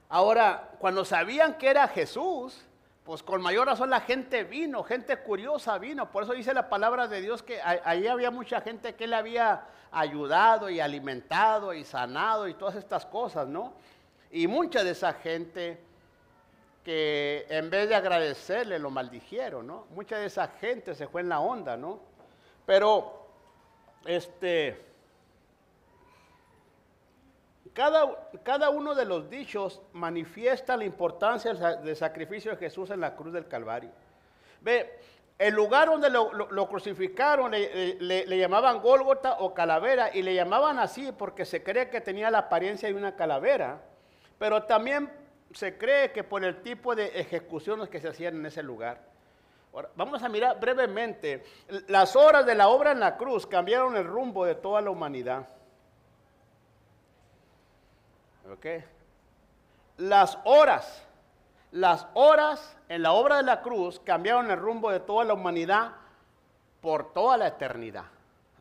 Ahora, 0.09 0.73
cuando 0.78 1.04
sabían 1.04 1.57
que 1.57 1.71
era 1.71 1.88
Jesús, 1.88 2.62
pues 3.04 3.23
con 3.23 3.42
mayor 3.42 3.66
razón 3.66 3.90
la 3.90 4.00
gente 4.00 4.44
vino, 4.44 4.85
gente 4.85 5.16
curiosa 5.18 5.78
vino. 5.78 6.11
Por 6.11 6.23
eso 6.23 6.32
dice 6.32 6.54
la 6.54 6.68
palabra 6.68 7.09
de 7.09 7.21
Dios 7.21 7.42
que 7.42 7.61
ahí 7.61 8.06
había 8.06 8.30
mucha 8.30 8.61
gente 8.61 8.94
que 8.94 9.04
él 9.04 9.14
había 9.14 9.64
ayudado 9.90 10.71
y 10.71 10.78
alimentado 10.78 11.75
y 11.75 11.85
sanado 11.85 12.47
y 12.47 12.54
todas 12.54 12.76
estas 12.76 13.04
cosas, 13.04 13.49
¿no? 13.49 13.73
Y 14.30 14.47
mucha 14.47 14.85
de 14.85 14.92
esa 14.92 15.14
gente 15.14 15.80
que 16.85 17.47
en 17.49 17.71
vez 17.71 17.88
de 17.88 17.94
agradecerle 17.94 18.78
lo 18.78 18.90
maldijeron, 18.90 19.66
¿no? 19.66 19.87
Mucha 19.90 20.18
de 20.18 20.26
esa 20.26 20.49
gente 20.49 20.94
se 20.94 21.06
fue 21.06 21.21
en 21.21 21.28
la 21.28 21.40
onda, 21.40 21.76
¿no? 21.76 22.00
Pero, 22.66 23.26
este, 24.04 24.92
cada, 27.73 28.29
cada 28.43 28.71
uno 28.71 28.95
de 28.95 29.05
los 29.05 29.29
dichos 29.31 29.81
manifiesta 29.93 30.76
la 30.76 30.85
importancia 30.85 31.52
del, 31.52 31.61
sa- 31.61 31.76
del 31.76 31.97
sacrificio 31.97 32.50
de 32.52 32.57
Jesús 32.59 32.91
en 32.91 33.00
la 33.00 33.14
cruz 33.17 33.33
del 33.33 33.49
Calvario. 33.49 33.91
Ve, 34.61 34.99
el 35.38 35.55
lugar 35.55 35.88
donde 35.88 36.09
lo, 36.11 36.69
crucificaron 36.69 37.50
le, 37.50 37.95
le- 38.00 38.26
le 38.26 38.38
llamaban 38.38 38.81
Gólgota 38.81 39.38
o 39.41 39.55
calavera 39.55 40.14
y 40.14 40.23
le 40.23 40.35
llamaban 40.35 40.79
así 40.79 41.11
porque 41.12 41.45
se 41.45 41.62
cree 41.62 41.88
que 41.91 42.00
tenía 42.00 42.31
la 42.31 42.38
apariencia 42.38 42.88
de 42.88 42.95
una 42.95 43.17
calavera, 43.17 43.81
pero 44.38 44.62
también 44.64 45.11
se 45.52 45.76
cree 45.79 46.12
que 46.12 46.23
por 46.25 46.45
el 46.45 46.62
tipo 46.62 46.95
de 46.95 47.07
ejecuciones 47.21 47.88
que 47.88 48.00
se 48.00 48.09
hacían 48.09 48.37
en 48.37 48.47
ese 48.47 48.62
lugar. 48.62 49.00
Ahora, 49.75 49.88
vamos 49.97 50.23
a 50.23 50.29
mirar 50.29 50.61
brevemente. 50.61 51.43
Las 51.88 52.14
horas 52.14 52.45
de 52.47 52.55
la 52.55 52.69
obra 52.69 52.93
en 52.93 53.00
la 53.00 53.17
cruz 53.17 53.47
cambiaron 53.47 53.97
el 53.97 54.05
rumbo 54.05 54.45
de 54.45 54.55
toda 54.55 54.81
la 54.83 54.91
humanidad. 54.91 55.49
¿Ok? 58.51 58.67
Las 59.99 60.39
horas, 60.45 61.03
las 61.71 62.07
horas 62.15 62.77
en 62.89 63.03
la 63.03 63.13
obra 63.13 63.37
de 63.37 63.43
la 63.45 63.63
cruz 63.63 64.01
cambiaron 64.01 64.51
el 64.51 64.59
rumbo 64.59 64.91
de 64.91 65.01
toda 65.01 65.25
la 65.25 65.35
humanidad 65.35 65.93
por 66.81 67.13
toda 67.13 67.37
la 67.37 67.47
eternidad. 67.49 68.05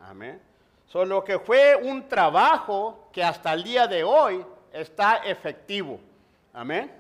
Amén. 0.01 0.41
Solo 0.87 1.23
que 1.23 1.39
fue 1.39 1.75
un 1.75 2.07
trabajo 2.07 3.07
que 3.11 3.23
hasta 3.23 3.53
el 3.53 3.63
día 3.63 3.87
de 3.87 4.03
hoy 4.03 4.45
está 4.73 5.17
efectivo. 5.17 5.99
Amén. 6.53 6.91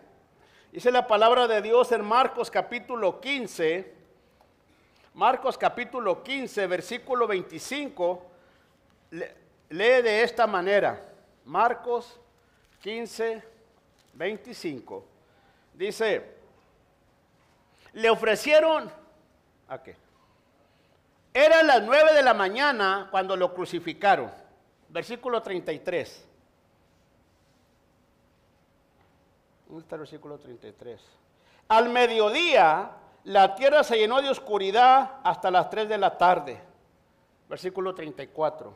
Dice 0.71 0.89
la 0.91 1.05
palabra 1.05 1.47
de 1.47 1.61
Dios 1.61 1.91
en 1.91 2.03
Marcos 2.03 2.49
capítulo 2.49 3.19
15, 3.19 3.93
Marcos 5.13 5.57
capítulo 5.57 6.23
15, 6.23 6.67
versículo 6.67 7.27
25, 7.27 8.25
le- 9.11 9.35
lee 9.69 10.01
de 10.01 10.23
esta 10.23 10.47
manera. 10.47 11.03
Marcos 11.43 12.17
15, 12.81 13.43
25. 14.13 15.05
Dice, 15.73 16.35
le 17.93 18.09
ofrecieron, 18.09 18.91
¿a 19.67 19.81
qué? 19.81 19.95
Eran 21.33 21.67
las 21.67 21.83
nueve 21.83 22.13
de 22.13 22.23
la 22.23 22.33
mañana 22.33 23.07
cuando 23.09 23.35
lo 23.35 23.53
crucificaron. 23.53 24.31
Versículo 24.89 25.41
33. 25.41 26.27
¿Dónde 29.67 29.83
está 29.83 29.95
el 29.95 29.99
versículo 30.01 30.37
33? 30.37 30.99
Al 31.69 31.89
mediodía 31.89 32.91
la 33.23 33.55
tierra 33.55 33.83
se 33.83 33.97
llenó 33.97 34.21
de 34.21 34.29
oscuridad 34.29 35.19
hasta 35.23 35.49
las 35.49 35.69
3 35.69 35.87
de 35.87 35.97
la 35.97 36.17
tarde. 36.17 36.61
Versículo 37.47 37.95
34. 37.95 38.73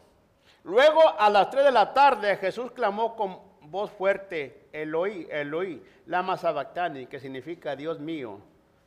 Luego 0.64 1.02
a 1.20 1.30
las 1.30 1.50
3 1.50 1.66
de 1.66 1.72
la 1.72 1.94
tarde 1.94 2.38
Jesús 2.38 2.72
clamó 2.72 3.18
con 3.18 3.40
voz 3.70 3.92
fuerte, 3.92 4.68
Eloí, 4.72 5.28
Eloí, 5.30 5.84
lama 6.06 6.38
sabactani, 6.38 7.08
que 7.08 7.20
significa 7.20 7.76
Dios 7.76 8.00
mío, 8.00 8.40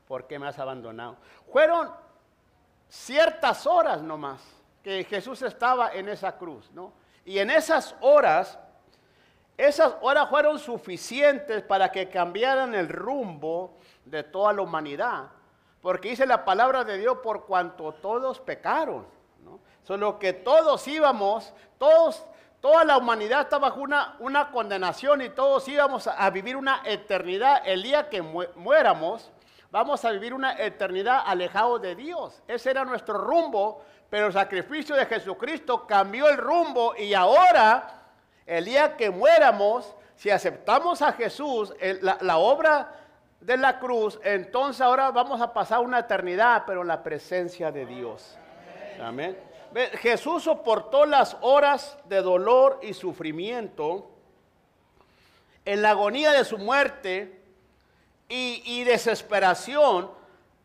¿por 0.06 0.26
qué 0.26 0.38
me 0.38 0.46
has 0.48 0.58
abandonado? 0.58 1.16
Fueron 1.52 1.90
ciertas 2.88 3.66
horas 3.66 4.02
nomás 4.02 4.40
que 4.82 5.04
Jesús 5.04 5.42
estaba 5.42 5.92
en 5.92 6.08
esa 6.08 6.36
cruz, 6.36 6.70
¿no? 6.72 6.92
Y 7.24 7.38
en 7.38 7.50
esas 7.50 7.94
horas, 8.00 8.58
esas 9.56 9.96
horas 10.00 10.30
fueron 10.30 10.58
suficientes 10.58 11.62
para 11.62 11.92
que 11.92 12.08
cambiaran 12.08 12.74
el 12.74 12.88
rumbo 12.88 13.76
de 14.04 14.22
toda 14.22 14.52
la 14.52 14.62
humanidad. 14.62 15.28
Porque 15.82 16.10
dice 16.10 16.26
la 16.26 16.44
palabra 16.44 16.84
de 16.84 16.98
Dios, 16.98 17.18
por 17.22 17.44
cuanto 17.44 17.92
todos 17.92 18.40
pecaron. 18.40 19.06
¿no? 19.44 19.60
Solo 19.82 20.18
que 20.18 20.32
todos 20.32 20.86
íbamos, 20.88 21.52
todos, 21.78 22.24
toda 22.60 22.84
la 22.84 22.98
humanidad 22.98 23.42
estaba 23.42 23.68
bajo 23.68 23.80
una, 23.80 24.16
una 24.18 24.50
condenación 24.50 25.22
y 25.22 25.30
todos 25.30 25.66
íbamos 25.68 26.06
a 26.06 26.30
vivir 26.30 26.56
una 26.56 26.82
eternidad. 26.84 27.62
El 27.64 27.82
día 27.82 28.08
que 28.08 28.22
muéramos, 28.22 29.30
vamos 29.70 30.04
a 30.04 30.10
vivir 30.10 30.34
una 30.34 30.58
eternidad 30.58 31.22
alejados 31.24 31.80
de 31.82 31.94
Dios. 31.94 32.42
Ese 32.48 32.70
era 32.70 32.84
nuestro 32.84 33.18
rumbo, 33.18 33.82
pero 34.10 34.26
el 34.26 34.32
sacrificio 34.32 34.96
de 34.96 35.06
Jesucristo 35.06 35.86
cambió 35.86 36.28
el 36.28 36.36
rumbo 36.36 36.94
y 36.96 37.14
ahora, 37.14 38.02
el 38.46 38.64
día 38.64 38.96
que 38.96 39.10
muéramos, 39.10 39.94
si 40.16 40.30
aceptamos 40.30 41.00
a 41.02 41.12
Jesús, 41.12 41.72
la, 42.00 42.18
la 42.22 42.38
obra 42.38 42.92
de 43.40 43.56
la 43.56 43.78
cruz, 43.78 44.18
entonces 44.24 44.80
ahora 44.80 45.12
vamos 45.12 45.40
a 45.40 45.52
pasar 45.52 45.78
una 45.80 46.00
eternidad, 46.00 46.64
pero 46.66 46.82
en 46.82 46.88
la 46.88 47.02
presencia 47.02 47.70
de 47.70 47.86
Dios. 47.86 48.36
Amén. 49.00 49.47
Jesús 50.00 50.44
soportó 50.44 51.04
las 51.04 51.36
horas 51.40 51.98
de 52.04 52.22
dolor 52.22 52.80
y 52.82 52.94
sufrimiento 52.94 54.10
en 55.64 55.82
la 55.82 55.90
agonía 55.90 56.32
de 56.32 56.44
su 56.44 56.58
muerte 56.58 57.42
y, 58.28 58.84
desesperación 58.84 60.10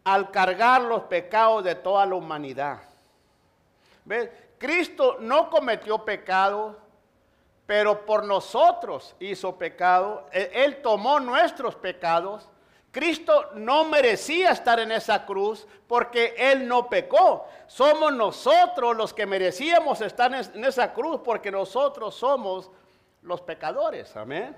al 0.04 0.32
cargar 0.32 0.82
los 0.82 1.04
pecados 1.04 1.64
de 1.64 1.76
toda 1.76 2.06
la 2.06 2.16
humanidad. 2.16 2.82
Cristo 4.58 5.18
no 5.20 5.50
cometió 5.50 6.04
pecado, 6.04 6.78
pero 7.66 8.06
por 8.06 8.26
nosotros 8.26 9.16
hizo 9.20 9.58
pecado. 9.58 10.26
él 10.32 10.82
tomó 10.82 11.20
nuestros 11.20 11.76
pecados 11.76 12.50
Cristo 12.94 13.50
no 13.56 13.86
merecía 13.86 14.52
estar 14.52 14.80
en 14.80 14.92
esa 14.92 15.26
cruz 15.26 15.66
porque 15.88 16.36
Él 16.38 16.68
no 16.68 16.88
pecó. 16.88 17.48
Somos 17.66 18.14
nosotros 18.14 18.96
los 18.96 19.12
que 19.16 19.26
merecíamos 19.26 20.00
estar 20.02 20.32
en 20.32 20.64
esa 20.64 20.94
cruz 20.94 21.20
porque 21.26 21.50
nosotros 21.50 22.14
somos 22.14 22.70
los 23.24 23.42
pecadores. 23.42 24.16
Amén. 24.16 24.56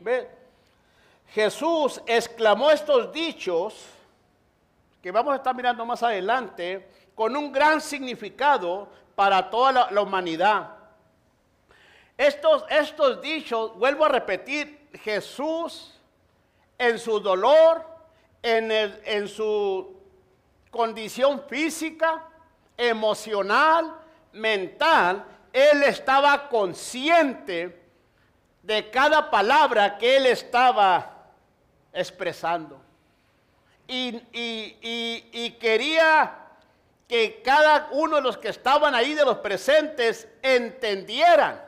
¿Ve? 0.00 0.30
Jesús 1.26 2.00
exclamó 2.06 2.70
estos 2.70 3.12
dichos 3.12 3.84
que 5.02 5.12
vamos 5.12 5.34
a 5.34 5.36
estar 5.36 5.54
mirando 5.54 5.84
más 5.84 6.02
adelante 6.02 6.88
con 7.14 7.36
un 7.36 7.52
gran 7.52 7.82
significado 7.82 8.88
para 9.14 9.50
toda 9.50 9.90
la, 9.90 10.00
humanidad. 10.00 10.70
Estos, 12.16 12.64
estos 12.70 13.20
dichos, 13.20 13.76
vuelvo 13.76 14.06
a 14.06 14.08
repetir, 14.08 14.88
Jesús 15.02 15.97
en 16.78 16.98
su 16.98 17.18
dolor, 17.18 17.84
en, 18.40 19.28
su 19.28 19.96
condición 20.70 21.42
física, 21.48 22.24
emocional, 22.76 23.92
mental, 24.32 25.24
él 25.52 25.82
estaba 25.82 26.48
consciente 26.48 27.82
de 28.62 28.90
cada 28.90 29.28
palabra 29.28 29.98
que 29.98 30.16
él 30.16 30.26
estaba 30.26 31.26
expresando. 31.92 32.80
Y, 33.88 34.12
quería 35.58 36.36
que 37.08 37.40
cada 37.42 37.88
uno 37.92 38.16
de 38.16 38.22
los 38.22 38.36
que 38.36 38.50
estaban 38.50 38.94
ahí, 38.94 39.14
de 39.14 39.24
los 39.24 39.38
presentes, 39.38 40.28
entendieran. 40.42 41.66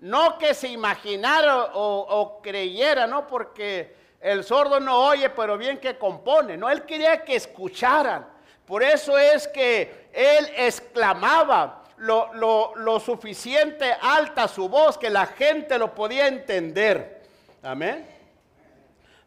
No 0.00 0.36
que 0.36 0.52
se 0.52 0.68
imaginara 0.68 1.64
o, 1.74 2.00
o 2.00 2.42
creyera, 2.42 3.06
¿no? 3.06 3.26
Porque 3.26 3.97
el 4.20 4.42
sordo 4.44 4.80
no 4.80 5.06
oye, 5.06 5.30
pero 5.30 5.56
bien 5.56 5.78
que 5.78 5.96
compone. 5.96 6.56
No, 6.56 6.68
él 6.68 6.82
quería 6.82 7.24
que 7.24 7.36
escucharan. 7.36 8.26
Por 8.66 8.82
eso 8.82 9.16
es 9.16 9.48
que 9.48 10.08
él 10.12 10.50
exclamaba 10.56 11.84
lo, 11.96 13.00
suficiente 13.00 13.96
alta 14.00 14.48
su 14.48 14.68
voz 14.68 14.98
que 14.98 15.10
la 15.10 15.26
gente 15.26 15.78
lo 15.78 15.94
podía 15.94 16.26
entender. 16.26 17.22
Amén. 17.62 18.06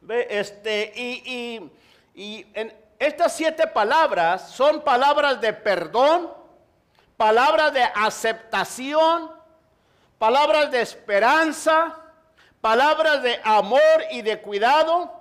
Este, 0.10 0.91
y, 0.95 1.71
y 2.13 2.45
en 2.54 2.73
estas 2.99 3.36
siete 3.36 3.67
palabras 3.67 4.51
son 4.51 4.84
palabras 4.84 5.41
de 5.41 5.54
perdón, 5.54 6.32
palabras 7.17 7.73
de 7.73 7.84
aceptación, 7.84 9.32
palabras 10.17 10.69
de 10.69 10.82
esperanza, 10.82 11.97
palabras 12.62 13.24
de 13.24 13.41
amor 13.43 14.06
y 14.12 14.21
de 14.21 14.39
cuidado. 14.39 15.12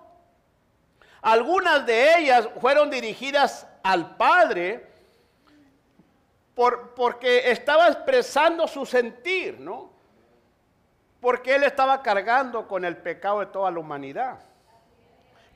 Algunas 1.22 1.85
de 1.87 2.18
ellas 2.18 2.48
fueron 2.61 2.90
dirigidas 2.90 3.66
al 3.83 4.16
Padre 4.16 4.87
por, 6.55 6.94
porque 6.94 7.50
estaba 7.50 7.88
expresando 7.88 8.68
su 8.68 8.87
sentir, 8.87 9.59
¿no? 9.59 9.90
Porque 11.20 11.55
Él 11.55 11.64
estaba 11.64 12.03
cargando 12.03 12.68
con 12.68 12.85
el 12.85 12.96
pecado 12.96 13.40
de 13.40 13.46
toda 13.46 13.70
la 13.70 13.81
humanidad. 13.81 14.38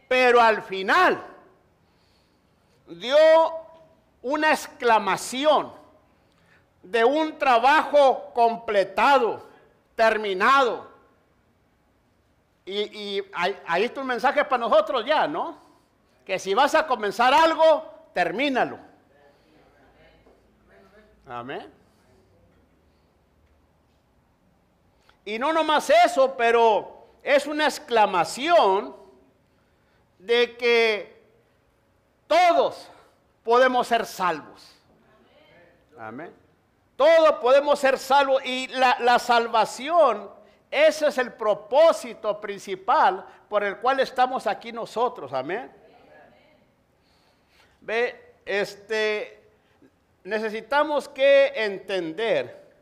Pero 0.08 0.40
al 0.40 0.62
final 0.62 1.22
dio 2.86 3.16
una 4.20 4.50
exclamación 4.50 5.72
de 6.82 7.04
un 7.04 7.38
trabajo 7.38 8.30
completado, 8.34 9.48
terminado 9.94 10.93
y, 12.66 13.22
ahí, 13.34 13.84
está 13.84 14.00
un 14.00 14.06
mensaje 14.06 14.44
para 14.44 14.66
nosotros 14.66 15.04
ya, 15.04 15.28
¿no? 15.28 15.58
Que 16.24 16.38
si 16.38 16.54
vas 16.54 16.74
a 16.74 16.86
comenzar 16.86 17.34
algo, 17.34 18.08
termínalo. 18.14 18.78
Amén. 21.26 21.72
Y 25.26 25.38
no 25.38 25.52
nomás 25.52 25.90
eso, 25.90 26.34
pero 26.36 27.06
es 27.22 27.46
una 27.46 27.64
exclamación 27.64 28.96
de 30.18 30.56
que 30.56 31.22
todos 32.26 32.88
podemos 33.42 33.86
ser 33.86 34.06
salvos. 34.06 34.74
Amén. 35.98 36.34
Todos 36.96 37.32
podemos 37.40 37.78
ser 37.78 37.98
salvos 37.98 38.44
y 38.44 38.68
la, 38.68 38.96
la 39.00 39.18
salvación 39.18 40.30
ese 40.74 41.06
es 41.06 41.18
el 41.18 41.32
propósito 41.32 42.40
principal 42.40 43.24
por 43.48 43.62
el 43.62 43.76
cual 43.76 44.00
estamos 44.00 44.44
aquí 44.48 44.72
nosotros, 44.72 45.32
amén. 45.32 45.70
Ve, 47.80 48.34
este, 48.44 49.40
necesitamos 50.24 51.08
que 51.08 51.52
entender 51.54 52.72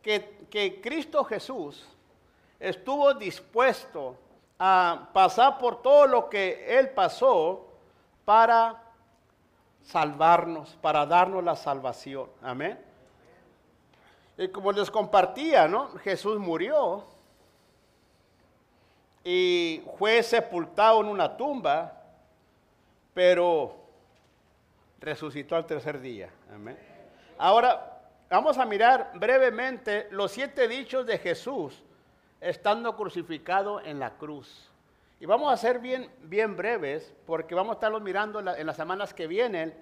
que, 0.00 0.46
que 0.48 0.80
Cristo 0.80 1.24
Jesús 1.24 1.84
estuvo 2.60 3.12
dispuesto 3.14 4.16
a 4.56 5.08
pasar 5.12 5.58
por 5.58 5.82
todo 5.82 6.06
lo 6.06 6.30
que 6.30 6.78
Él 6.78 6.90
pasó 6.90 7.66
para 8.24 8.84
salvarnos, 9.82 10.78
para 10.80 11.04
darnos 11.06 11.42
la 11.42 11.56
salvación. 11.56 12.30
Amén. 12.40 12.78
Y 14.38 14.46
como 14.46 14.70
les 14.70 14.92
compartía, 14.92 15.66
¿no? 15.66 15.88
Jesús 15.98 16.38
murió 16.38 17.15
y 19.28 19.82
fue 19.98 20.22
sepultado 20.22 21.00
en 21.00 21.08
una 21.08 21.36
tumba, 21.36 22.00
pero 23.12 23.74
resucitó 25.00 25.56
al 25.56 25.66
tercer 25.66 26.00
día. 26.00 26.30
Amén. 26.54 26.78
Ahora, 27.36 27.98
vamos 28.30 28.56
a 28.56 28.64
mirar 28.64 29.10
brevemente 29.14 30.06
los 30.12 30.30
siete 30.30 30.68
dichos 30.68 31.04
de 31.06 31.18
Jesús 31.18 31.82
estando 32.40 32.94
crucificado 32.94 33.80
en 33.80 33.98
la 33.98 34.16
cruz. 34.16 34.70
Y 35.18 35.26
vamos 35.26 35.52
a 35.52 35.56
ser 35.56 35.80
bien, 35.80 36.08
bien 36.22 36.54
breves, 36.54 37.12
porque 37.26 37.56
vamos 37.56 37.72
a 37.72 37.74
estarlos 37.78 38.02
mirando 38.02 38.38
en, 38.38 38.46
en 38.46 38.64
las 38.64 38.76
semanas 38.76 39.12
que 39.12 39.26
vienen. 39.26 39.74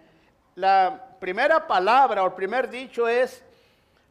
La 0.55 1.19
primera 1.21 1.67
palabra 1.67 2.23
o 2.23 2.29
el 2.29 2.33
primer 2.33 2.71
dicho 2.71 3.07
es, 3.07 3.45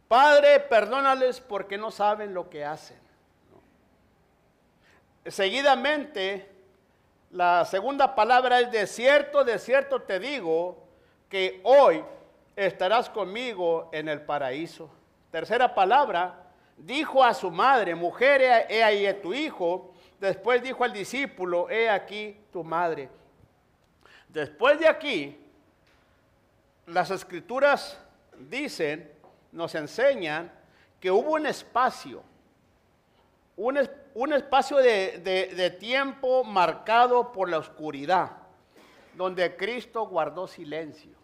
Padre, 0.08 0.60
perdónales 0.60 1.41
porque 1.41 1.76
no 1.76 1.89
saben 1.89 2.36
lo 2.36 2.52
que 2.52 2.63
hacen. 2.63 3.03
Seguidamente 5.25 6.49
La 7.31 7.65
segunda 7.65 8.13
palabra 8.13 8.59
es 8.59 8.71
de 8.71 8.86
cierto, 8.86 9.43
de 9.43 9.57
cierto 9.57 10.01
te 10.03 10.19
digo 10.19 10.77
que 11.29 11.62
hoy 11.63 12.03
estarás 12.55 13.09
conmigo 13.09 13.89
en 13.91 14.07
el 14.07 14.21
paraíso. 14.21 14.88
Tercera 15.31 15.73
palabra, 15.73 16.43
dijo 16.77 17.23
a 17.23 17.33
su 17.33 17.49
madre, 17.49 17.95
mujer, 17.95 18.67
he 18.69 18.83
ahí 18.83 19.12
tu 19.21 19.33
hijo. 19.33 19.95
Después 20.19 20.62
dijo 20.62 20.83
al 20.83 20.93
discípulo, 20.93 21.71
he 21.71 21.89
aquí 21.89 22.38
tu 22.51 22.63
madre. 22.63 23.09
Después 24.29 24.79
de 24.79 24.88
aquí, 24.88 25.36
las 26.86 27.09
escrituras 27.09 27.99
dicen, 28.38 29.12
nos 29.51 29.73
enseñan 29.73 30.51
que 30.99 31.09
hubo 31.09 31.31
un 31.31 31.47
espacio, 31.47 32.23
un, 33.56 34.34
espacio 34.34 34.78
de 34.78 35.78
tiempo 35.80 36.44
marcado 36.44 37.32
por 37.32 37.50
la 37.50 37.58
oscuridad, 37.58 38.32
donde 39.16 39.56
Cristo 39.56 40.06
guardó 40.08 40.48
silencio. 40.48 41.24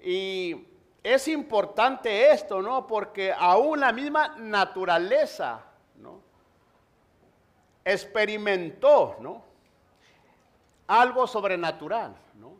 Y 0.00 0.66
es 1.02 1.28
importante 1.28 2.30
esto, 2.30 2.62
¿no? 2.62 2.86
Porque 2.86 3.32
aún 3.36 3.80
la 3.80 3.92
misma 3.92 4.36
naturaleza, 4.38 5.60
¿no? 5.96 6.20
Experimentó, 7.84 9.16
¿no? 9.20 9.44
Algo 10.86 11.26
sobrenatural, 11.26 12.14
¿no? 12.34 12.52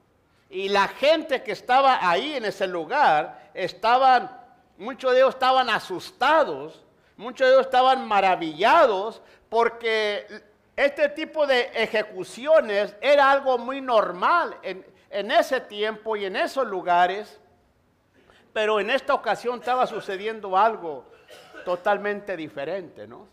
Y 0.51 0.69
la 0.69 0.89
gente 0.89 1.43
que 1.43 1.53
estaba 1.53 2.09
ahí 2.09 2.35
en 2.35 2.47
ese 2.47 2.67
lugar, 2.67 3.51
estaban, 3.55 4.31
muchos 4.77 5.13
de 5.13 5.19
ellos 5.19 5.35
estaban 5.35 5.71
asustados, 5.71 6.85
muchos 7.19 7.47
de 7.47 7.53
ellos 7.53 7.67
estaban 7.67 8.07
maravillados, 8.07 9.21
porque 9.51 10.27
este 10.77 11.09
tipo 11.11 11.47
de 11.47 11.71
ejecuciones 11.75 12.97
era 13.01 13.31
algo 13.31 13.59
muy 13.59 13.81
normal 13.81 14.57
en, 14.63 14.85
ese 15.11 15.61
tiempo 15.61 16.17
y 16.17 16.25
en 16.25 16.37
esos 16.37 16.67
lugares, 16.67 17.41
pero 18.53 18.79
en 18.79 18.89
esta 18.91 19.15
ocasión 19.15 19.59
estaba 19.59 19.87
sucediendo 19.87 20.57
algo 20.57 21.05
totalmente 21.65 22.37
diferente, 22.37 23.07
¿no? 23.07 23.27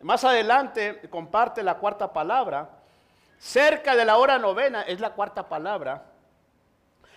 Más 0.00 0.24
adelante 0.24 1.08
comparte 1.08 1.62
la 1.62 1.74
cuarta 1.74 2.12
palabra, 2.12 2.68
cerca 3.38 3.94
de 3.94 4.04
la 4.04 4.16
hora 4.16 4.38
novena, 4.38 4.82
es 4.82 5.00
la 5.00 5.10
cuarta 5.10 5.48
palabra, 5.48 6.02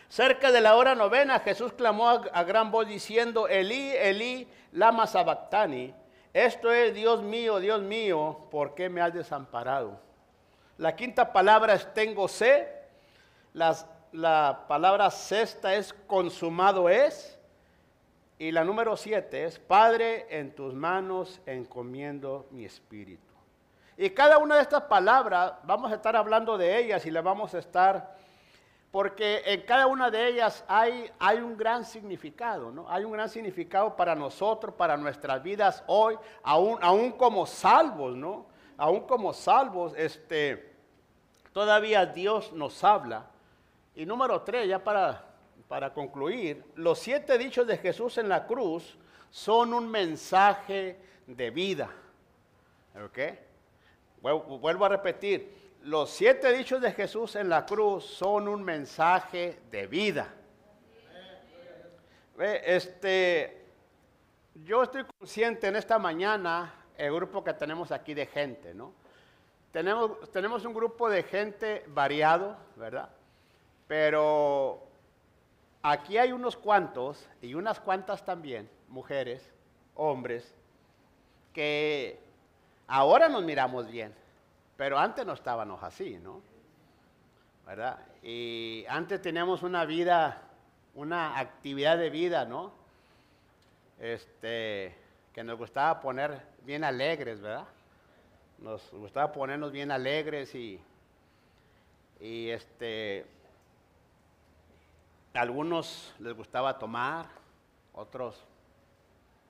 cerca 0.10 0.52
de 0.52 0.60
la 0.60 0.76
hora 0.76 0.96
novena 0.96 1.40
Jesús 1.40 1.72
clamó 1.72 2.10
a, 2.10 2.44
gran 2.44 2.72
voz 2.72 2.88
diciendo, 2.88 3.48
Elí, 3.48 3.92
Elí, 3.96 4.48
lama 4.74 5.08
sabactani, 5.08 5.94
esto 6.34 6.72
es 6.72 6.94
Dios 6.94 7.22
mío, 7.24 7.60
Dios 7.60 7.82
mío, 7.82 8.48
¿por 8.52 8.76
qué 8.76 8.90
me 8.90 9.02
has 9.02 9.14
desamparado? 9.14 10.00
La 10.78 10.96
quinta 10.96 11.32
palabra 11.32 11.74
es 11.74 11.94
tengo 11.94 12.28
sed 12.28 12.68
la 14.12 14.66
palabra 14.68 15.10
sexta 15.12 15.76
es 15.76 15.94
consumado 16.08 16.90
es. 16.90 17.38
Y 18.38 18.52
la 18.52 18.64
número 18.64 18.96
siete 18.96 19.44
es, 19.44 19.60
Padre, 19.60 20.26
en 20.30 20.56
tus 20.56 20.74
manos 20.74 21.42
encomiendo 21.46 22.48
mi 22.52 22.64
espíritu. 22.64 23.34
Y 23.98 24.12
cada 24.12 24.38
una 24.38 24.56
de 24.56 24.62
estas 24.62 24.84
palabras, 24.84 25.56
vamos 25.64 25.92
a 25.92 25.96
estar 25.96 26.16
hablando 26.16 26.58
de 26.58 26.80
ellas 26.80 27.06
y 27.06 27.12
le 27.12 27.20
vamos 27.20 27.54
a 27.54 27.60
estar, 27.60 28.16
porque 28.92 29.44
en 29.46 29.62
cada 29.62 29.88
una 29.88 30.10
de 30.10 30.28
ellas 30.28 30.64
hay, 30.68 31.12
un 31.42 31.56
gran 31.56 31.86
significado, 31.86 32.72
¿no? 32.72 32.90
Hay 32.90 33.04
un 33.04 33.12
gran 33.12 33.30
significado 33.30 33.96
para 33.96 34.16
nosotros, 34.16 34.74
para 34.76 34.98
nuestras 34.98 35.44
vidas 35.44 35.84
hoy, 35.88 36.18
aún, 36.42 36.80
aún 36.82 37.12
como 37.12 37.46
salvos, 37.46 38.16
¿no? 38.16 38.48
Aún 38.78 39.02
como 39.02 39.34
salvos, 39.34 39.94
este, 39.96 40.74
todavía 41.54 42.06
Dios 42.06 42.52
nos 42.54 42.84
habla 42.84 43.28
y 44.00 44.06
número 44.06 44.42
tres, 44.44 44.66
ya 44.66 44.82
para, 44.82 45.26
para 45.68 45.94
concluir, 45.94 46.64
los 46.76 47.00
siete 47.00 47.38
dichos 47.38 47.68
de 47.68 47.78
Jesús 47.78 48.18
en 48.18 48.30
la 48.30 48.48
cruz 48.48 48.98
son 49.30 49.74
un 49.74 49.92
mensaje 49.92 50.98
de 51.28 51.50
vida. 51.52 51.90
¿Ok? 53.06 53.20
Vuelvo 54.22 54.86
a 54.86 54.90
repetir, 54.90 55.54
los 55.84 56.10
siete 56.10 56.52
dichos 56.54 56.82
de 56.82 56.92
Jesús 56.92 57.36
en 57.36 57.50
la 57.50 57.66
cruz 57.66 58.06
son 58.06 58.48
un 58.48 58.64
mensaje 58.64 59.60
de 59.72 59.88
vida. 59.88 60.34
Este, 62.38 63.66
yo 64.66 64.84
estoy 64.84 65.04
consciente 65.04 65.68
en 65.68 65.76
esta 65.76 66.00
mañana, 66.00 66.74
el 66.98 67.14
grupo 67.14 67.44
que 67.44 67.54
tenemos 67.54 67.92
aquí 67.92 68.14
de 68.14 68.26
gente, 68.26 68.74
¿no? 68.74 68.94
Tenemos, 69.72 70.32
tenemos 70.32 70.66
un 70.66 70.74
grupo 70.74 71.10
de 71.10 71.24
gente 71.24 71.84
variado, 71.88 72.58
¿verdad? 72.76 73.10
Pero 73.88 74.84
aquí 75.82 76.18
hay 76.18 76.32
unos 76.32 76.56
cuantos 76.56 77.28
y 77.42 77.54
unas 77.54 77.80
cuantas 77.80 78.26
también, 78.26 78.70
mujeres, 78.88 79.52
hombres, 79.96 80.56
que 81.54 82.20
ahora 82.88 83.30
nos 83.30 83.44
miramos 83.44 83.90
bien, 83.90 84.14
pero 84.80 84.98
antes 84.98 85.26
no 85.26 85.34
estábamos 85.34 85.84
así, 85.84 86.18
¿no? 86.24 86.42
¿Verdad? 87.66 88.00
Y 88.24 88.86
antes 88.88 89.22
teníamos 89.22 89.62
una 89.62 89.84
vida, 89.84 90.42
una 90.96 91.38
actividad 91.38 91.98
de 91.98 92.10
vida, 92.10 92.46
¿no? 92.46 92.72
Este, 94.00 94.96
que 95.34 95.44
nos 95.44 95.58
gustaba 95.58 96.00
poner 96.00 96.42
bien 96.64 96.86
alegres, 96.86 97.42
¿verdad? 97.42 97.66
Nos 98.60 98.90
gustaba 98.92 99.34
ponernos 99.34 99.74
bien 99.74 99.92
alegres 99.92 100.56
y, 100.56 100.80
y 102.22 102.48
este, 102.48 103.26
algunos 105.34 106.16
les 106.20 106.34
gustaba 106.34 106.80
tomar, 106.80 107.26
otros 107.92 108.42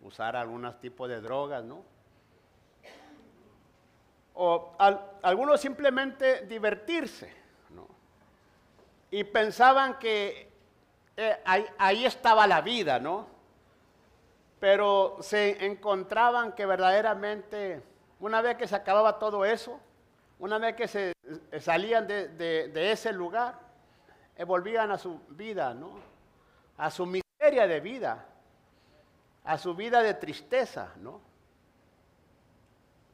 usar 0.01 0.35
algunos 0.35 0.79
tipos 0.79 1.07
de 1.07 1.21
drogas, 1.21 1.63
¿no? 1.63 1.83
O 4.41 4.73
algunos 5.21 5.59
simplemente 5.59 6.45
divertirse, 6.45 7.29
¿no? 7.71 7.85
Y 9.11 9.25
pensaban 9.25 9.99
que 9.99 10.49
eh, 11.17 11.41
ahí, 11.43 11.65
ahí 11.77 12.05
estaba 12.05 12.47
la 12.47 12.61
vida, 12.61 12.99
¿no? 12.99 13.27
Pero 14.61 15.17
se 15.19 15.65
encontraban 15.65 16.53
que 16.53 16.65
verdaderamente, 16.65 17.83
una 18.21 18.39
vez 18.41 18.55
que 18.55 18.65
se 18.65 18.77
acababa 18.77 19.19
todo 19.19 19.43
eso, 19.43 19.77
una 20.39 20.57
vez 20.57 20.73
que 20.77 20.87
se 20.87 21.11
salían 21.59 22.07
de, 22.07 22.29
de 22.29 22.91
ese 22.93 23.11
lugar, 23.11 23.59
volvían 24.45 24.89
a 24.91 24.97
su 24.97 25.19
vida, 25.31 25.73
¿no? 25.73 25.99
A 26.77 26.89
su 26.89 27.05
miseria 27.05 27.67
de 27.67 27.81
vida, 27.81 28.25
a 29.43 29.57
su 29.57 29.75
vida 29.75 30.01
de 30.01 30.13
tristeza, 30.13 30.93
¿no? 31.01 31.28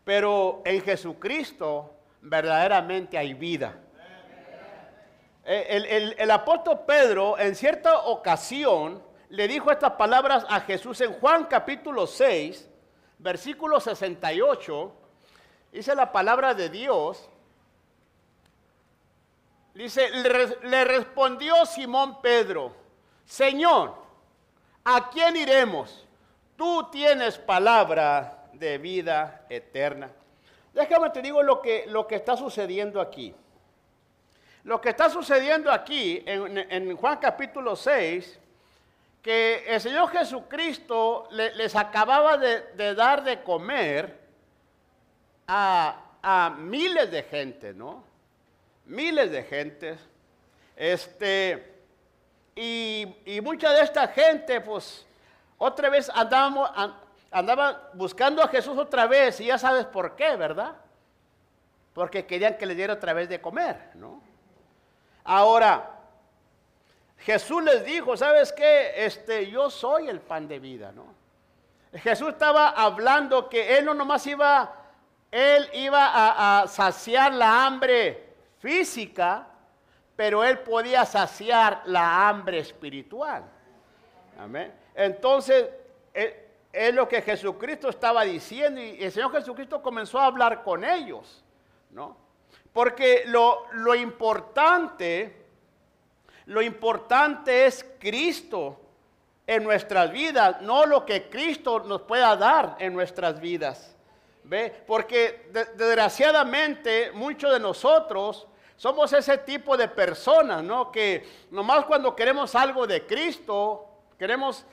Pero 0.06 0.62
en 0.64 0.82
Jesucristo 0.82 1.94
verdaderamente 2.22 3.18
hay 3.18 3.34
vida. 3.34 3.76
El, 5.44 6.16
el, 6.18 6.32
apóstol 6.32 6.86
Pedro 6.88 7.38
en 7.38 7.54
cierta 7.54 8.00
ocasión 8.06 9.04
le 9.30 9.48
dijo 9.48 9.70
estas 9.70 9.92
palabras 9.92 10.46
a 10.50 10.62
Jesús 10.62 11.02
en 11.02 11.12
Juan 11.14 11.46
capítulo 11.46 12.08
6, 12.08 12.70
versículo 13.20 13.82
68. 13.82 14.96
Dice 15.74 15.94
la 15.94 16.12
palabra 16.14 16.54
de 16.54 16.70
Dios 16.70 17.30
Dice, 19.76 20.10
le 20.10 20.86
respondió 20.86 21.66
Simón 21.66 22.22
Pedro, 22.22 22.74
Señor, 23.26 23.94
¿a 24.86 25.10
quién 25.10 25.36
iremos? 25.36 26.08
Tú 26.56 26.90
tienes 26.90 27.38
palabra 27.38 28.35
de 28.60 28.78
vida 28.78 29.46
eterna. 29.50 30.10
Déjame 30.74 31.10
te 31.10 31.22
digo 31.22 31.42
lo 31.42 31.62
que, 31.62 31.86
lo 31.88 32.08
que 32.08 32.16
está 32.16 32.36
sucediendo 32.36 33.00
aquí. 33.00 33.34
Lo 34.64 34.82
que 34.82 34.90
está 34.90 35.10
sucediendo 35.10 35.72
aquí 35.72 36.24
en, 36.26 36.98
Juan 36.98 37.18
capítulo 37.18 37.76
6, 37.76 38.40
que 39.22 39.64
el 39.68 39.80
Señor 39.80 40.10
Jesucristo 40.10 41.28
les 41.32 41.76
acababa 41.76 42.38
de, 42.38 42.96
dar 42.96 43.24
de 43.24 43.44
comer 43.44 44.20
a, 45.48 46.02
a 46.22 46.50
miles 46.58 47.12
de 47.12 47.24
gente, 47.24 47.74
¿no? 47.74 48.04
miles 48.86 49.32
de 49.32 49.44
gentes. 49.44 50.00
Este, 50.76 51.74
y, 52.56 53.08
mucha 53.42 53.72
de 53.72 53.82
esta 53.82 54.08
gente, 54.08 54.62
pues, 54.62 55.06
otra 55.58 55.90
vez 55.90 56.10
andábamos, 56.14 56.70
andaba 57.36 57.90
buscando 57.94 58.42
a 58.42 58.48
Jesús 58.48 58.78
otra 58.78 59.08
vez, 59.08 59.42
y 59.42 59.48
ya 59.48 59.58
sabes 59.58 59.86
por 59.86 60.16
qué, 60.16 60.38
¿verdad? 60.38 60.74
Porque 61.94 62.26
querían 62.26 62.58
que 62.58 62.66
le 62.66 62.76
diera 62.76 62.94
otra 62.94 63.12
vez 63.12 63.28
de 63.28 63.42
comer, 63.42 63.92
¿no? 63.96 64.22
Ahora, 65.26 66.00
Jesús 67.18 67.62
les 67.62 67.84
dijo, 67.84 68.16
¿sabes 68.16 68.54
qué? 68.54 69.06
Este, 69.06 69.52
yo 69.52 69.70
soy 69.70 70.08
el 70.08 70.22
pan 70.22 70.48
de 70.48 70.60
vida, 70.60 70.94
¿no? 70.94 71.08
Jesús 72.00 72.30
estaba 72.30 72.70
hablando 72.70 73.50
que 73.50 73.78
él 73.78 73.86
no 73.86 73.94
nomás 73.94 74.26
iba 74.28 74.74
Él 75.30 75.70
iba 75.74 76.06
a, 76.06 76.62
a 76.62 76.68
saciar 76.68 77.34
la 77.34 77.66
hambre 77.66 78.34
física, 78.60 79.46
pero 80.16 80.42
Él 80.42 80.60
podía 80.60 81.04
saciar 81.06 81.82
la 81.86 82.30
hambre 82.30 82.60
espiritual. 82.60 83.44
Amén. 84.40 84.74
Entonces, 84.94 85.70
eh, 86.14 86.45
es 86.76 86.94
lo 86.94 87.08
que 87.08 87.22
Jesucristo 87.22 87.90
estaba 87.90 88.24
diciendo 88.24 88.82
y 88.82 89.02
el 89.02 89.12
Señor 89.12 89.32
Jesucristo 89.32 89.82
comenzó 89.82 90.20
a 90.20 90.26
hablar 90.26 90.62
con 90.62 90.84
ellos, 90.84 91.44
¿no? 91.92 92.18
Porque 92.74 93.24
lo, 93.28 93.68
lo 93.72 93.96
importante, 93.96 95.46
lo 96.48 96.62
importante 96.62 97.66
es 97.66 97.86
Cristo 97.98 98.78
en 99.48 99.64
nuestras 99.64 100.12
vidas, 100.12 100.62
no 100.62 100.86
lo 100.86 101.06
que 101.06 101.30
Cristo 101.30 101.80
nos 101.80 102.02
pueda 102.02 102.36
dar 102.36 102.76
en 102.80 102.94
nuestras 102.94 103.40
vidas. 103.40 103.96
¿Ve? 104.44 104.84
Porque 104.86 105.50
desgraciadamente 105.76 107.12
muchos 107.12 107.52
de 107.52 107.60
nosotros 107.60 108.46
somos 108.76 109.12
ese 109.14 109.40
tipo 109.40 109.76
de 109.76 109.88
personas, 109.88 110.62
¿no? 110.62 110.92
Que 110.92 111.28
nomás 111.50 111.86
cuando 111.86 112.16
queremos 112.16 112.54
algo 112.54 112.86
de 112.86 113.08
Cristo, 113.08 113.88
queremos, 114.20 114.64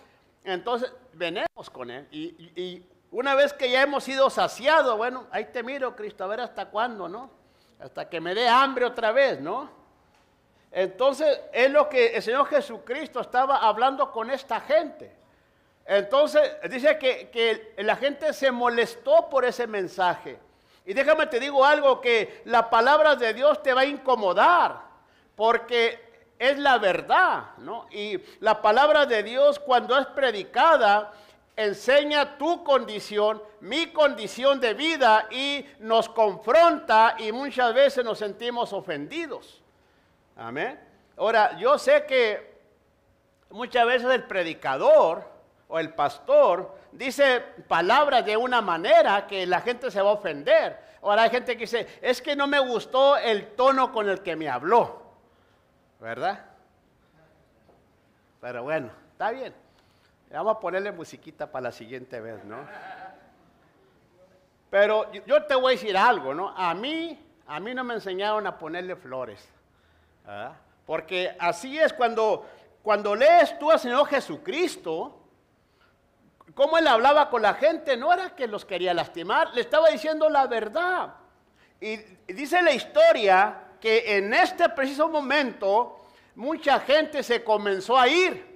entonces 0.45 0.93
venemos 1.15 1.71
con 1.71 1.91
Él. 1.91 2.07
Y, 2.11 2.83
una 3.11 3.35
vez 3.35 3.53
que 3.53 3.71
ya 3.71 3.83
hemos 3.83 4.05
sido 4.05 4.31
saciados, 4.31 4.97
bueno, 4.97 5.27
ahí 5.31 5.45
te 5.45 5.63
miro, 5.63 5.95
Cristo, 5.95 6.25
a 6.25 6.29
ver 6.29 6.41
hasta 6.41 6.71
cuándo, 6.71 7.11
¿no? 7.11 7.31
Hasta 7.79 8.09
que 8.09 8.23
me 8.23 8.35
dé 8.35 8.49
hambre 8.49 8.87
otra 8.87 9.13
vez, 9.13 9.39
¿no? 9.39 9.71
Entonces 10.71 11.39
es 11.53 11.71
lo 11.71 11.91
que 11.91 12.15
el 12.17 12.23
Señor 12.23 12.47
Jesucristo 12.47 13.21
estaba 13.21 13.59
hablando 13.59 14.11
con 14.11 14.31
esta 14.31 14.61
gente. 14.61 15.15
Entonces 15.85 16.53
dice 16.71 16.99
que, 16.99 17.29
que 17.29 17.75
la 17.83 17.97
gente 17.97 18.33
se 18.33 18.51
molestó 18.51 19.29
por 19.29 19.45
ese 19.45 19.67
mensaje. 19.67 20.39
Y 20.87 20.95
déjame 20.95 21.27
te 21.27 21.39
digo 21.39 21.65
algo, 21.65 22.01
que 22.01 22.41
la 22.47 22.71
palabra 22.71 23.15
de 23.15 23.35
Dios 23.35 23.63
te 23.63 23.75
va 23.75 23.83
a 23.83 23.87
incomodar, 23.87 24.81
porque 25.37 26.12
es 26.43 26.59
la 26.59 26.79
verdad, 26.79 27.57
¿no? 27.59 27.87
Y 27.93 28.21
la 28.41 28.61
palabra 28.61 29.07
de 29.07 29.23
Dios 29.23 29.61
cuando 29.61 29.97
es 29.97 30.07
predicada 30.09 31.13
enseña 31.55 32.37
tu 32.37 32.65
condición, 32.65 33.41
mi 33.61 33.93
condición 33.93 34.59
de 34.59 34.75
vida 34.75 35.29
y 35.31 35.65
nos 35.79 36.09
confronta 36.09 37.15
y 37.17 37.31
muchas 37.31 37.73
veces 37.73 38.05
nos 38.05 38.19
sentimos 38.19 38.73
ofendidos. 38.73 39.63
Amén. 40.37 40.81
Ahora, 41.17 41.57
yo 41.59 41.79
sé 41.79 42.07
que 42.07 42.59
muchas 43.51 43.87
veces 43.87 44.11
el 44.11 44.25
predicador 44.25 45.23
o 45.69 45.79
el 45.79 45.95
pastor 45.95 46.75
dice 46.91 47.41
palabras 47.69 48.27
de 48.27 48.37
una 48.37 48.61
manera 48.61 49.29
que 49.29 49.47
la 49.47 49.61
gente 49.61 49.93
se 49.93 50.03
va 50.03 50.11
a 50.11 50.15
ofender. 50.15 50.77
Ahora 51.03 51.23
hay 51.23 51.31
gente 51.31 51.53
que 51.53 51.61
dice, 51.61 51.87
es 52.03 52.21
que 52.21 52.35
no 52.35 52.49
me 52.49 52.59
gustó 52.59 53.17
el 53.17 53.55
tono 53.55 53.93
con 53.93 54.09
el 54.09 54.25
que 54.25 54.35
me 54.35 54.49
habló. 54.49 55.02
¿Verdad? 56.03 56.45
Pero 58.41 58.65
bueno, 58.65 58.91
está 59.13 59.31
bien. 59.31 59.55
Vamos 60.33 60.57
a 60.57 60.61
ponerle 60.61 60.91
musiquita 60.91 61.47
para 61.47 61.65
la 61.65 61.73
siguiente 61.73 62.21
vez, 62.21 62.45
¿no? 62.45 62.57
Pero 64.69 65.13
yo 65.13 65.45
te 65.45 65.55
voy 65.55 65.75
a 65.75 65.77
decir 65.77 65.97
algo, 65.97 66.35
¿no? 66.35 66.49
A 66.57 66.75
mí, 66.75 67.25
a 67.47 67.61
mí 67.61 67.73
no 67.73 67.85
me 67.85 67.95
enseñaron 67.95 68.47
a 68.49 68.59
ponerle 68.59 68.97
flores. 68.97 69.49
¿verdad? 70.27 70.57
Porque 70.87 71.37
así 71.39 71.79
es 71.79 71.93
cuando, 71.93 72.49
cuando 72.83 73.15
lees 73.15 73.57
tú 73.61 73.71
al 73.71 73.79
Señor 73.79 74.07
Jesucristo, 74.09 75.21
cómo 76.55 76.79
él 76.79 76.89
hablaba 76.89 77.31
con 77.31 77.43
la 77.43 77.55
gente, 77.55 77.97
no 77.97 78.13
era 78.13 78.35
que 78.35 78.49
los 78.49 78.65
quería 78.65 78.93
lastimar, 78.93 79.55
le 79.55 79.61
estaba 79.61 79.89
diciendo 79.91 80.29
la 80.29 80.49
verdad. 80.49 81.15
Y 81.81 81.97
dice 82.27 82.61
la 82.61 82.73
historia 82.73 83.62
que 83.83 84.17
en 84.17 84.33
este 84.33 84.69
preciso 84.69 85.09
momento 85.09 85.99
mucha 86.37 86.79
gente 86.79 87.21
se 87.25 87.43
comenzó 87.43 87.99
a 87.99 88.07
ir. 88.07 88.53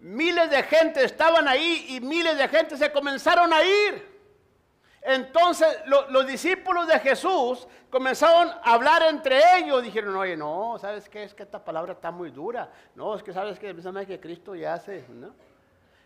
Miles 0.00 0.50
de 0.50 0.62
gente 0.64 1.02
estaban 1.02 1.48
ahí 1.48 1.86
y 1.88 2.00
miles 2.00 2.36
de 2.36 2.46
gente 2.46 2.76
se 2.76 2.92
comenzaron 2.92 3.50
a 3.54 3.64
ir. 3.64 4.14
Entonces 5.00 5.66
los 5.86 6.26
discípulos 6.26 6.86
de 6.86 7.00
Jesús 7.00 7.66
comenzaron 7.88 8.50
a 8.50 8.74
hablar 8.74 9.02
entre 9.04 9.40
ellos. 9.56 9.82
Dijeron, 9.82 10.14
oye, 10.14 10.36
no, 10.36 10.76
¿sabes 10.78 11.08
qué? 11.08 11.24
Es 11.24 11.32
que 11.32 11.42
esta 11.42 11.64
palabra 11.64 11.94
está 11.94 12.10
muy 12.10 12.30
dura. 12.30 12.70
No, 12.94 13.14
es 13.14 13.22
que 13.22 13.32
sabes 13.32 13.58
que, 13.58 13.74
que 14.06 14.20
Cristo 14.20 14.54
ya 14.54 14.74
hace, 14.74 15.06
¿no? 15.08 15.34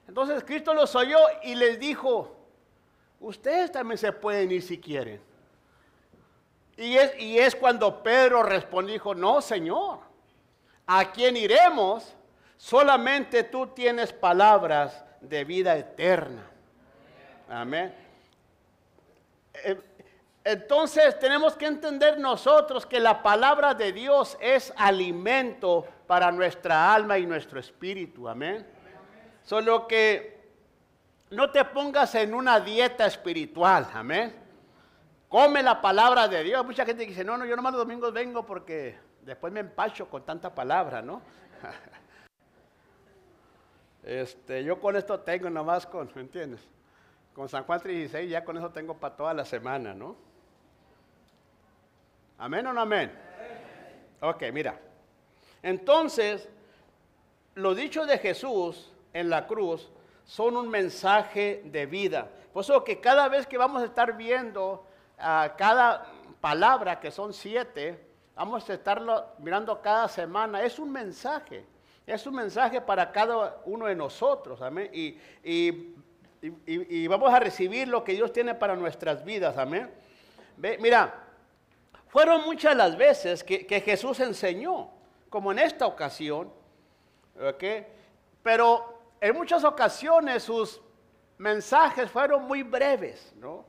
Entonces 0.07 0.44
Cristo 0.44 0.73
los 0.75 0.94
oyó 0.94 1.18
y 1.42 1.57
les 1.57 1.81
dijo, 1.81 2.37
ustedes 3.18 3.73
también 3.73 3.99
se 3.99 4.12
pueden 4.12 4.53
ir 4.53 4.62
si 4.62 4.79
quieren. 4.79 5.28
Y 6.79 6.97
es, 6.97 7.19
y 7.19 7.38
es 7.38 7.57
cuando 7.57 8.05
Pedro 8.05 8.45
respondió, 8.45 8.93
dijo, 8.93 9.12
no, 9.12 9.41
Señor, 9.41 9.99
¿a 10.87 11.11
quién 11.11 11.37
iremos? 11.37 12.14
Solamente 12.57 13.43
tú 13.43 13.67
tienes 13.67 14.12
palabras 14.12 15.05
de 15.21 15.45
vida 15.45 15.77
eterna. 15.77 16.49
Amén. 17.51 17.93
Eh, 19.55 19.77
entonces 20.45 21.19
tenemos 21.19 21.57
que 21.57 21.67
entender 21.67 22.21
nosotros 22.21 22.87
que 22.87 23.01
la 23.01 23.25
palabra 23.25 23.75
de 23.75 23.93
Dios 23.93 24.38
es 24.41 24.73
alimento 24.77 25.85
para 26.07 26.31
nuestra 26.31 26.95
alma 26.95 27.19
y 27.19 27.27
nuestro 27.27 27.59
espíritu. 27.59 28.29
Amén. 28.29 28.64
Solo 29.43 29.88
que 29.88 30.38
no 31.31 31.51
te 31.51 31.64
pongas 31.64 32.14
en 32.14 32.35
una 32.35 32.61
dieta 32.61 33.05
espiritual. 33.05 33.88
Amén. 33.93 34.47
Come 35.29 35.62
la 35.62 35.81
palabra 35.81 36.27
de 36.27 36.43
Dios. 36.43 36.64
Mucha 36.64 36.87
gente 36.87 37.05
dice, 37.05 37.23
no, 37.23 37.37
no, 37.37 37.45
yo 37.45 37.55
nomás 37.55 37.75
los 37.75 37.83
domingos 37.83 38.12
vengo 38.12 38.47
porque 38.47 38.97
después 39.23 39.53
me 39.53 39.61
empacho 39.61 40.09
con 40.09 40.25
tanta 40.25 40.55
palabra, 40.55 41.03
¿no? 41.03 41.21
este, 44.03 44.64
yo 44.64 44.81
con 44.81 44.97
esto 44.97 45.21
tengo 45.21 45.51
nomás 45.51 45.87
con, 45.87 46.11
¿me 46.14 46.23
entiendes? 46.23 46.67
Con 47.35 47.49
San 47.49 47.64
Juan 47.64 47.81
36 47.81 48.31
ya 48.31 48.43
con 48.43 48.57
eso 48.57 48.71
tengo 48.71 48.95
para 48.95 49.17
toda 49.17 49.35
la 49.35 49.45
semana, 49.45 49.93
¿no? 49.93 50.17
¿Amén 52.38 52.67
o 52.67 52.73
no 52.73 52.81
amén? 52.81 53.12
Ok, 54.21 54.45
mira. 54.53 54.81
Entonces, 55.62 56.49
los 57.55 57.77
dichos 57.77 58.07
de 58.07 58.17
Jesús 58.17 58.93
en 59.12 59.29
la 59.29 59.47
cruz 59.47 59.91
son 60.25 60.57
un 60.57 60.71
mensaje 60.71 61.62
de 61.67 61.85
vida. 61.85 62.31
Por 62.53 62.62
eso 62.62 62.83
que 62.83 63.01
cada 63.01 63.29
vez 63.29 63.47
que 63.47 63.59
vamos 63.59 63.83
a 63.83 63.85
estar 63.85 64.17
viendo 64.17 64.88
cada 65.18 66.07
palabra, 66.40 67.00
que 67.00 67.11
son 67.11 67.33
siete, 67.33 68.07
vamos 68.35 68.68
a 68.70 68.74
estarlo 68.74 69.26
mirando 69.38 69.81
cada 69.83 70.09
semana. 70.09 70.62
Es 70.62 70.78
un 70.78 70.90
mensaje, 70.90 71.66
es 72.07 72.26
un 72.26 72.37
mensaje 72.37 72.81
para 72.81 73.11
cada 73.11 73.61
uno 73.64 73.87
de 73.87 73.94
nosotros, 73.94 74.62
amén. 74.62 74.90
Y, 74.92 75.18
y, 76.66 77.07
vamos 77.09 77.33
a 77.35 77.40
recibir 77.40 77.88
lo 77.88 78.04
que 78.04 78.12
Dios 78.12 78.33
tiene 78.33 78.54
para 78.54 78.76
nuestras 78.76 79.24
vidas, 79.24 79.59
amén. 79.59 79.90
Ve, 80.57 80.78
mira, 80.81 81.14
fueron 82.09 82.44
muchas 82.44 82.76
las 82.76 82.96
veces 82.96 83.42
que, 83.42 83.66
que, 83.66 83.81
Jesús 83.81 84.20
enseñó, 84.20 84.90
como 85.28 85.50
en 85.50 85.59
esta 85.59 85.87
ocasión, 85.87 86.52
¿ok? 87.40 87.64
Pero 88.42 89.00
en 89.20 89.37
muchas 89.37 89.64
ocasiones 89.64 90.44
sus 90.44 90.81
mensajes 91.38 92.11
fueron 92.11 92.44
muy 92.44 92.62
breves, 92.62 93.33
¿no? 93.37 93.64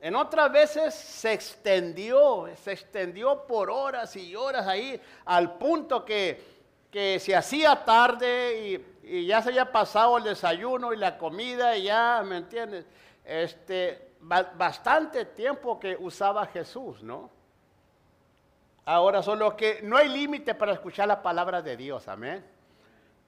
En 0.00 0.16
otras 0.16 0.50
veces 0.50 0.94
se 0.94 1.34
extendió, 1.34 2.48
se 2.56 2.72
extendió 2.72 3.46
por 3.46 3.70
horas 3.70 4.16
y 4.16 4.34
horas 4.34 4.66
ahí, 4.66 4.98
al 5.26 5.58
punto 5.58 6.04
que, 6.06 6.58
se 6.90 7.36
hacía 7.36 7.84
tarde 7.84 8.82
y, 9.04 9.26
ya 9.26 9.42
se 9.42 9.50
había 9.50 9.70
pasado 9.70 10.16
el 10.16 10.24
desayuno 10.24 10.92
y 10.92 10.96
la 10.96 11.18
comida 11.18 11.76
y 11.76 11.84
ya, 11.84 12.22
¿me 12.24 12.38
entiendes? 12.38 12.86
Este, 13.24 14.12
bastante 14.20 15.26
tiempo 15.26 15.78
que 15.78 15.96
usaba 15.96 16.46
Jesús, 16.46 17.02
¿no? 17.02 17.30
Ahora, 18.86 19.22
solo 19.22 19.54
que 19.54 19.80
no 19.82 19.98
hay 19.98 20.08
límite 20.08 20.54
para 20.54 20.72
escuchar 20.72 21.08
la 21.08 21.22
palabra 21.22 21.60
de 21.60 21.76
Dios, 21.76 22.08
amén. 22.08 22.44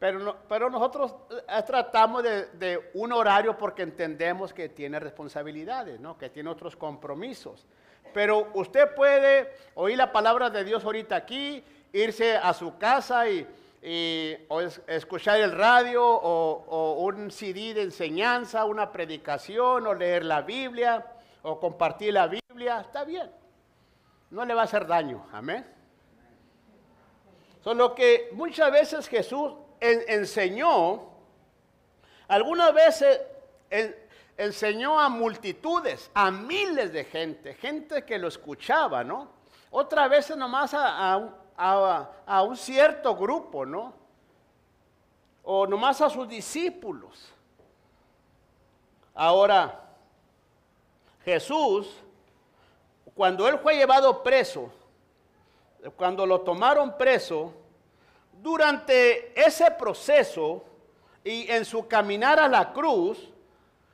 Pero, 0.02 0.68
nosotros 0.68 1.14
eh, 1.30 1.62
tratamos 1.64 2.24
de, 2.24 2.90
un 2.94 3.12
horario 3.12 3.56
porque 3.56 3.82
entendemos 3.82 4.52
que 4.52 4.68
tiene 4.68 4.98
responsabilidades, 4.98 6.00
¿no? 6.00 6.18
que 6.18 6.28
tiene 6.28 6.50
otros 6.50 6.74
compromisos. 6.74 7.68
Pero 8.12 8.50
usted 8.54 8.96
puede 8.96 9.52
oír 9.76 9.96
la 9.96 10.10
palabra 10.10 10.50
de 10.50 10.64
Dios 10.64 10.84
ahorita 10.84 11.14
aquí, 11.14 11.62
irse 11.92 12.36
a 12.36 12.52
su 12.52 12.76
casa 12.78 13.28
y, 13.28 13.46
escuchar 14.88 15.40
el 15.40 15.52
radio 15.52 16.04
o, 16.04 16.64
o, 16.68 17.04
un 17.04 17.30
CD 17.30 17.72
de 17.72 17.82
enseñanza, 17.82 18.64
una 18.64 18.90
predicación 18.90 19.86
o 19.86 19.94
leer 19.94 20.24
la 20.24 20.42
Biblia 20.42 21.06
o 21.42 21.60
compartir 21.60 22.12
la 22.14 22.26
Biblia. 22.26 22.80
Está 22.80 23.04
bien. 23.04 23.30
No 24.30 24.44
le 24.44 24.54
va 24.54 24.62
a 24.62 24.64
hacer 24.64 24.84
daño. 24.84 25.26
Amén. 25.32 25.64
Solo 27.62 27.94
que 27.94 28.30
muchas 28.32 28.72
veces 28.72 29.08
Jesús 29.08 29.52
enseñó, 29.82 31.10
algunas 32.28 32.72
veces 32.72 33.20
enseñó 34.36 34.98
a 34.98 35.08
multitudes, 35.08 36.10
a 36.14 36.30
miles 36.30 36.92
de 36.92 37.04
gente, 37.04 37.54
gente 37.54 38.04
que 38.04 38.18
lo 38.18 38.28
escuchaba, 38.28 39.02
¿no? 39.02 39.28
Otra 39.70 40.06
vez 40.06 40.34
nomás 40.36 40.72
a, 40.74 41.14
a, 41.56 42.10
a 42.24 42.42
un 42.42 42.56
cierto 42.56 43.16
grupo, 43.16 43.66
¿no? 43.66 43.92
O 45.42 45.66
nomás 45.66 46.00
a 46.00 46.08
sus 46.08 46.28
discípulos. 46.28 47.32
Ahora, 49.14 49.80
Jesús, 51.24 51.92
cuando 53.14 53.48
él 53.48 53.58
fue 53.58 53.76
llevado 53.76 54.22
preso, 54.22 54.70
cuando 55.96 56.24
lo 56.24 56.40
tomaron 56.42 56.96
preso, 56.96 57.52
durante 58.42 59.40
ese 59.40 59.70
proceso 59.70 60.64
y 61.22 61.48
en 61.50 61.64
su 61.64 61.86
caminar 61.86 62.40
a 62.40 62.48
la 62.48 62.72
cruz, 62.72 63.30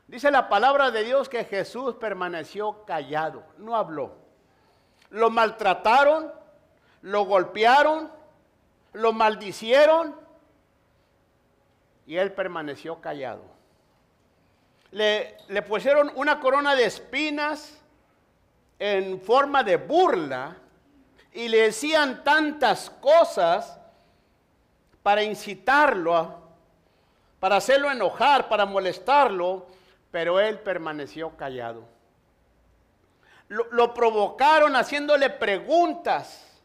dice 0.06 0.30
la 0.30 0.48
palabra 0.48 0.90
de 0.90 1.04
Dios 1.04 1.28
que 1.28 1.44
Jesús 1.44 1.94
permaneció 1.96 2.84
callado, 2.86 3.44
no 3.58 3.76
habló. 3.76 4.16
Lo 5.10 5.28
maltrataron, 5.28 6.32
lo 7.02 7.26
golpearon, 7.26 8.10
lo 8.94 9.12
maldicieron 9.12 10.16
y 12.06 12.16
él 12.16 12.32
permaneció 12.32 13.02
callado. 13.02 13.42
Le, 14.90 15.36
pusieron 15.68 16.10
una 16.14 16.40
corona 16.40 16.74
de 16.74 16.86
espinas 16.86 17.78
en 18.78 19.20
forma 19.20 19.62
de 19.62 19.76
burla 19.76 20.56
y 21.34 21.48
le 21.48 21.58
decían 21.58 22.24
tantas 22.24 22.88
cosas 22.88 23.77
para 25.08 25.22
incitarlo, 25.22 26.34
para 27.40 27.56
hacerlo 27.56 27.90
enojar, 27.90 28.46
para 28.46 28.66
molestarlo, 28.66 29.66
pero 30.10 30.38
él 30.38 30.58
permaneció 30.58 31.34
callado. 31.34 31.82
Lo, 33.48 33.94
provocaron 33.94 34.76
haciéndole 34.76 35.30
preguntas, 35.30 36.60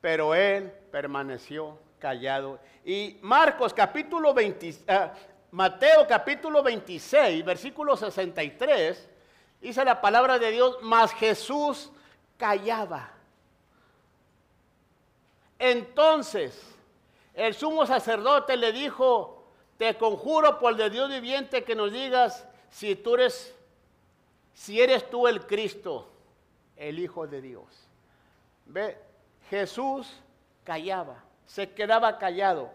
pero 0.00 0.34
él 0.34 0.72
permaneció 0.90 1.78
callado. 2.00 2.58
Y 2.84 3.20
Marcos 3.22 3.72
capítulo 3.72 4.34
20, 4.34 4.74
ah, 4.88 5.12
Mateo 5.52 6.08
capítulo 6.08 6.64
26, 6.64 7.44
versículo 7.44 7.96
63, 7.96 9.08
dice 9.60 9.84
la 9.84 10.00
palabra 10.00 10.40
de 10.40 10.50
Dios, 10.50 10.78
mas 10.82 11.12
Jesús 11.12 11.92
callaba. 12.36 13.12
Entonces, 15.56 16.79
el 17.40 17.54
sumo 17.54 17.86
sacerdote 17.86 18.54
le 18.58 18.70
dijo, 18.70 19.46
te 19.78 19.96
conjuro 19.96 20.58
por 20.58 20.72
el 20.72 20.76
de 20.76 20.90
Dios 20.90 21.08
viviente 21.08 21.64
que 21.64 21.74
nos 21.74 21.90
digas 21.90 22.46
si 22.68 22.94
tú 22.96 23.14
eres, 23.14 23.56
si 24.52 24.78
eres 24.78 25.08
tú 25.08 25.26
el 25.26 25.46
Cristo, 25.46 26.10
el 26.76 26.98
Hijo 26.98 27.26
de 27.26 27.40
Dios. 27.40 27.64
Ve, 28.66 28.98
Jesús 29.48 30.20
callaba, 30.64 31.24
se 31.46 31.70
quedaba 31.70 32.18
callado. 32.18 32.70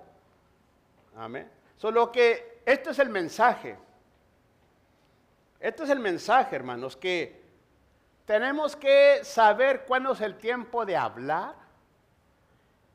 Amén. 1.16 1.48
Solo 1.78 2.12
que 2.12 2.62
este 2.66 2.90
es 2.90 2.98
el 2.98 3.10
mensaje. 3.10 3.78
Este 5.60 5.84
es 5.84 5.92
el 5.92 6.00
mensaje, 6.00 6.56
hermanos, 6.56 6.98
que 6.98 7.40
tenemos 8.26 8.76
que 8.76 9.20
saber 9.24 9.86
cuándo 9.86 10.14
es 10.14 10.22
el 10.22 10.40
tiempo 10.40 10.88
de 10.88 10.98
hablar 10.98 11.54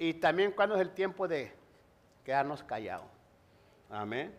y 0.00 0.14
también 0.14 0.50
cuándo 0.50 0.74
es 0.74 0.80
el 0.80 0.90
tiempo 0.90 1.28
de 1.28 1.59
quedarnos 2.30 2.62
callados. 2.62 3.08
Amén. 3.90 4.32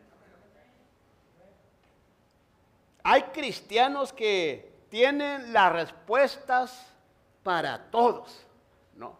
Hay 3.03 3.23
cristianos 3.33 4.13
que 4.13 4.85
tienen 4.87 5.51
las 5.51 5.73
respuestas 5.73 6.87
para 7.43 7.91
todos, 7.91 8.47
¿no? 8.95 9.17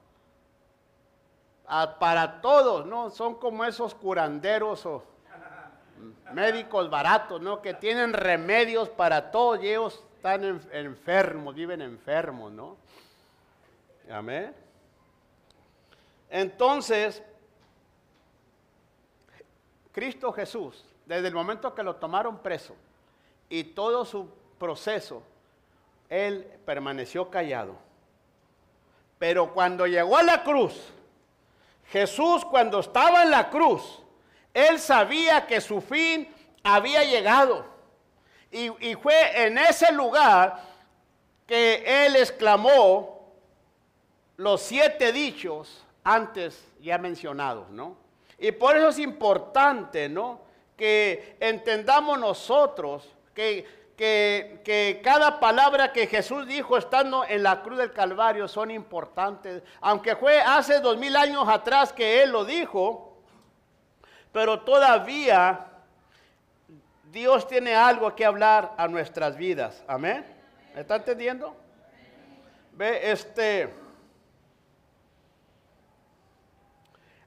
para 1.99 2.39
todos, 2.39 2.85
¿no? 2.85 3.09
Son 3.09 3.35
como 3.35 3.65
esos 3.65 3.93
curanderos 3.93 4.85
o 4.85 5.03
médicos 6.31 6.89
baratos, 6.89 7.41
¿no? 7.41 7.61
Que 7.61 7.73
tienen 7.73 8.13
remedios 8.13 8.87
para 8.87 9.31
todos 9.31 9.61
y 9.61 9.67
ellos 9.67 10.01
están 10.15 10.45
enfermos, 10.71 11.55
viven 11.55 11.81
enfermos, 11.81 12.53
¿no? 12.53 12.77
Amén. 14.09 14.55
Entonces, 16.29 17.21
Cristo 19.91 20.31
Jesús, 20.31 20.85
desde 21.05 21.27
el 21.27 21.33
momento 21.33 21.75
que 21.75 21.83
lo 21.83 21.95
tomaron 21.95 22.39
preso 22.39 22.75
y 23.49 23.63
todo 23.63 24.05
su 24.05 24.29
proceso, 24.57 25.23
Él 26.09 26.47
permaneció 26.65 27.29
callado. 27.29 27.75
Pero 29.19 29.53
cuando 29.53 29.85
llegó 29.85 30.17
a 30.17 30.23
la 30.23 30.43
cruz, 30.43 30.91
Jesús 31.91 32.45
cuando 32.45 32.79
estaba 32.79 33.23
en 33.23 33.31
la 33.31 33.49
cruz, 33.49 34.01
Él 34.53 34.79
sabía 34.79 35.45
que 35.45 35.59
su 35.59 35.81
fin 35.81 36.33
había 36.63 37.03
llegado. 37.03 37.65
Y, 38.49 38.95
fue 38.95 39.45
en 39.45 39.57
ese 39.57 39.91
lugar 39.93 40.61
que 41.45 42.05
Él 42.05 42.15
exclamó 42.17 43.31
los 44.37 44.61
siete 44.61 45.11
dichos 45.11 45.85
antes 46.03 46.65
ya 46.81 46.97
mencionados, 46.97 47.69
¿no? 47.69 47.95
Y 48.41 48.51
por 48.51 48.75
eso 48.75 48.89
es 48.89 48.97
importante, 48.97 50.09
¿no? 50.09 50.41
Que 50.75 51.37
entendamos 51.39 52.19
nosotros 52.19 53.07
que, 53.35 53.67
que, 53.95 54.99
cada 55.03 55.39
palabra 55.39 55.93
que 55.93 56.07
Jesús 56.07 56.47
dijo 56.47 56.75
estando 56.75 57.23
en 57.23 57.43
la 57.43 57.61
cruz 57.61 57.77
del 57.77 57.93
Calvario 57.93 58.47
son 58.47 58.71
importantes. 58.71 59.61
Aunque 59.79 60.15
fue 60.15 60.41
hace 60.41 60.79
dos 60.79 60.97
mil 60.97 61.15
años 61.15 61.47
atrás 61.47 61.93
que 61.93 62.23
Él 62.23 62.31
lo 62.31 62.43
dijo, 62.43 63.21
pero 64.31 64.61
todavía 64.61 65.67
Dios 67.11 67.47
tiene 67.47 67.75
algo 67.75 68.15
que 68.15 68.25
hablar 68.25 68.73
a 68.75 68.87
nuestras 68.87 69.37
vidas. 69.37 69.83
Amén. 69.87 70.25
¿Me 70.73 70.81
está 70.81 70.95
entendiendo? 70.95 71.55
Ve, 72.71 73.11
este. 73.11 73.80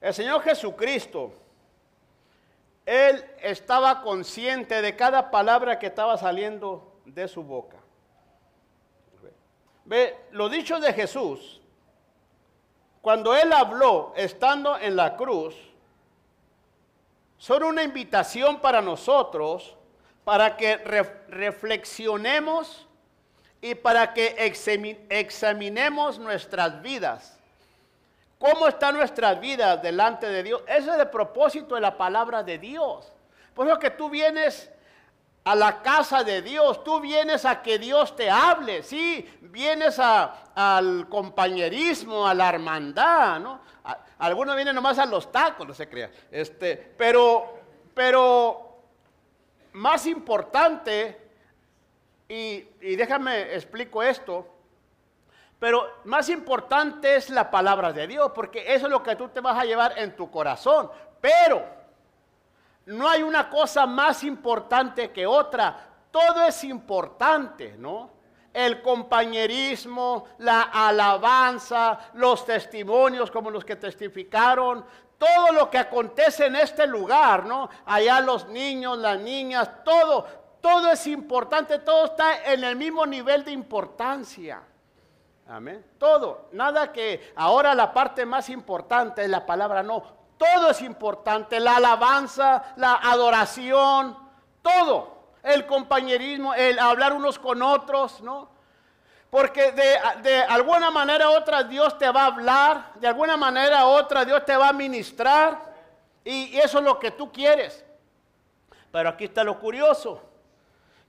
El 0.04 0.12
Señor 0.12 0.42
Jesucristo, 0.42 1.32
Él 2.84 3.24
estaba 3.40 4.02
consciente 4.02 4.82
de 4.82 4.94
cada 4.94 5.30
palabra 5.30 5.78
que 5.78 5.86
estaba 5.86 6.18
saliendo 6.18 7.00
de 7.06 7.26
su 7.26 7.42
boca. 7.42 7.78
Ve, 9.86 10.14
lo 10.32 10.50
dicho 10.50 10.78
de 10.78 10.92
Jesús, 10.92 11.58
cuando 13.00 13.34
Él 13.34 13.50
habló 13.50 14.12
estando 14.14 14.78
en 14.78 14.94
la 14.94 15.16
cruz, 15.16 15.54
son 17.38 17.62
una 17.62 17.82
invitación 17.82 18.60
para 18.60 18.82
nosotros, 18.82 19.74
para 20.22 20.58
que 20.58 20.76
reflexionemos 21.28 22.86
y 23.62 23.74
para 23.74 24.12
que 24.12 24.36
examinemos 25.08 26.18
nuestras 26.18 26.82
vidas 26.82 27.40
¿Cómo 28.38 28.68
está 28.68 28.92
nuestra 28.92 29.34
vida 29.34 29.76
delante 29.76 30.26
de 30.26 30.42
Dios? 30.42 30.62
Ese 30.66 30.90
es 30.90 30.98
el 30.98 31.08
propósito 31.08 31.74
de 31.74 31.80
la 31.80 31.96
palabra 31.96 32.42
de 32.42 32.58
Dios. 32.58 33.12
Por 33.54 33.66
eso 33.66 33.78
que 33.78 33.90
tú 33.90 34.10
vienes 34.10 34.70
a 35.44 35.54
la 35.54 35.82
casa 35.82 36.24
de 36.24 36.42
Dios, 36.42 36.82
tú 36.82 37.00
vienes 37.00 37.44
a 37.44 37.62
que 37.62 37.78
Dios 37.78 38.16
te 38.16 38.30
hable, 38.30 38.82
sí, 38.82 39.28
vienes 39.42 39.98
al 39.98 41.06
compañerismo, 41.08 42.26
a 42.26 42.32
la 42.32 42.48
hermandad, 42.48 43.40
¿no? 43.40 43.60
algunos 44.18 44.56
vienen 44.56 44.74
nomás 44.74 44.98
a 44.98 45.04
los 45.04 45.30
tacos, 45.30 45.66
no 45.66 45.74
se 45.74 45.88
crea. 45.88 46.10
Este, 46.30 46.76
pero, 46.76 47.58
pero 47.92 48.78
más 49.74 50.06
importante, 50.06 51.20
y, 52.26 52.66
y 52.80 52.96
déjame 52.96 53.54
explico 53.54 54.02
esto, 54.02 54.53
pero 55.58 56.00
más 56.04 56.28
importante 56.28 57.16
es 57.16 57.30
la 57.30 57.50
palabra 57.50 57.92
de 57.92 58.06
Dios, 58.06 58.32
porque 58.34 58.74
eso 58.74 58.86
es 58.86 58.92
lo 58.92 59.02
que 59.02 59.16
tú 59.16 59.28
te 59.28 59.40
vas 59.40 59.58
a 59.58 59.64
llevar 59.64 59.98
en 59.98 60.14
tu 60.14 60.30
corazón. 60.30 60.90
Pero 61.20 61.64
no 62.86 63.08
hay 63.08 63.22
una 63.22 63.48
cosa 63.48 63.86
más 63.86 64.24
importante 64.24 65.10
que 65.10 65.26
otra. 65.26 65.88
Todo 66.10 66.44
es 66.44 66.62
importante, 66.64 67.76
¿no? 67.78 68.10
El 68.52 68.82
compañerismo, 68.82 70.26
la 70.38 70.62
alabanza, 70.62 71.98
los 72.14 72.44
testimonios 72.44 73.30
como 73.30 73.50
los 73.50 73.64
que 73.64 73.76
testificaron, 73.76 74.84
todo 75.18 75.52
lo 75.52 75.70
que 75.70 75.78
acontece 75.78 76.46
en 76.46 76.56
este 76.56 76.86
lugar, 76.86 77.46
¿no? 77.46 77.68
Allá 77.86 78.20
los 78.20 78.46
niños, 78.48 78.98
las 78.98 79.18
niñas, 79.18 79.68
todo, 79.84 80.26
todo 80.60 80.90
es 80.92 81.06
importante, 81.06 81.78
todo 81.78 82.06
está 82.06 82.52
en 82.52 82.62
el 82.62 82.76
mismo 82.76 83.06
nivel 83.06 83.44
de 83.44 83.52
importancia. 83.52 84.62
Amén. 85.46 85.84
Todo. 85.98 86.48
Nada 86.52 86.92
que 86.92 87.32
ahora 87.36 87.74
la 87.74 87.92
parte 87.92 88.24
más 88.24 88.48
importante 88.48 89.22
es 89.22 89.28
la 89.28 89.44
palabra, 89.44 89.82
no. 89.82 90.02
Todo 90.38 90.70
es 90.70 90.80
importante. 90.80 91.60
La 91.60 91.76
alabanza, 91.76 92.74
la 92.76 92.94
adoración, 92.94 94.16
todo. 94.62 95.12
el 95.42 95.66
compañerismo, 95.66 96.54
el 96.54 96.78
hablar 96.78 97.12
unos 97.12 97.38
con 97.38 97.60
otros, 97.62 98.22
¿no? 98.22 98.48
Porque 99.28 99.72
de, 99.72 99.98
de, 100.22 100.42
alguna 100.42 100.90
manera 100.90 101.28
u 101.28 101.34
otra 101.34 101.64
Dios 101.64 101.98
te 101.98 102.10
va 102.10 102.22
a 102.22 102.26
hablar, 102.26 102.92
de 102.94 103.08
alguna 103.08 103.36
manera 103.36 103.84
u 103.84 103.90
otra 103.90 104.24
Dios 104.24 104.42
te 104.46 104.56
va 104.56 104.68
a 104.68 104.72
ministrar, 104.72 105.58
y 106.24 106.56
eso 106.56 106.78
es 106.78 106.84
lo 106.84 106.98
que 106.98 107.10
tú 107.10 107.30
quieres. 107.30 107.84
Pero 108.90 109.10
aquí 109.10 109.24
está 109.24 109.44
lo 109.44 109.58
curioso, 109.58 110.22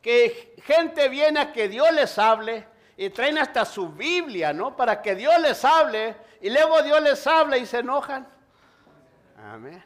que 0.02 0.56
gente 0.66 1.08
viene 1.08 1.40
a 1.40 1.54
que 1.54 1.70
Dios 1.70 1.90
les 1.94 2.20
hable 2.20 2.68
y 2.98 3.10
traen 3.10 3.38
hasta 3.38 3.66
su 3.66 3.90
Biblia, 3.90 4.54
¿no? 4.54 4.76
Para 4.76 5.02
que 5.02 5.16
Dios 5.16 5.40
les 5.42 5.64
hable, 5.66 6.16
y 6.42 6.50
luego 6.50 6.82
Dios 6.82 7.02
les 7.02 7.26
habla 7.28 7.58
y 7.58 7.66
se 7.66 7.80
enojan. 7.80 8.28
Amén. 9.44 9.84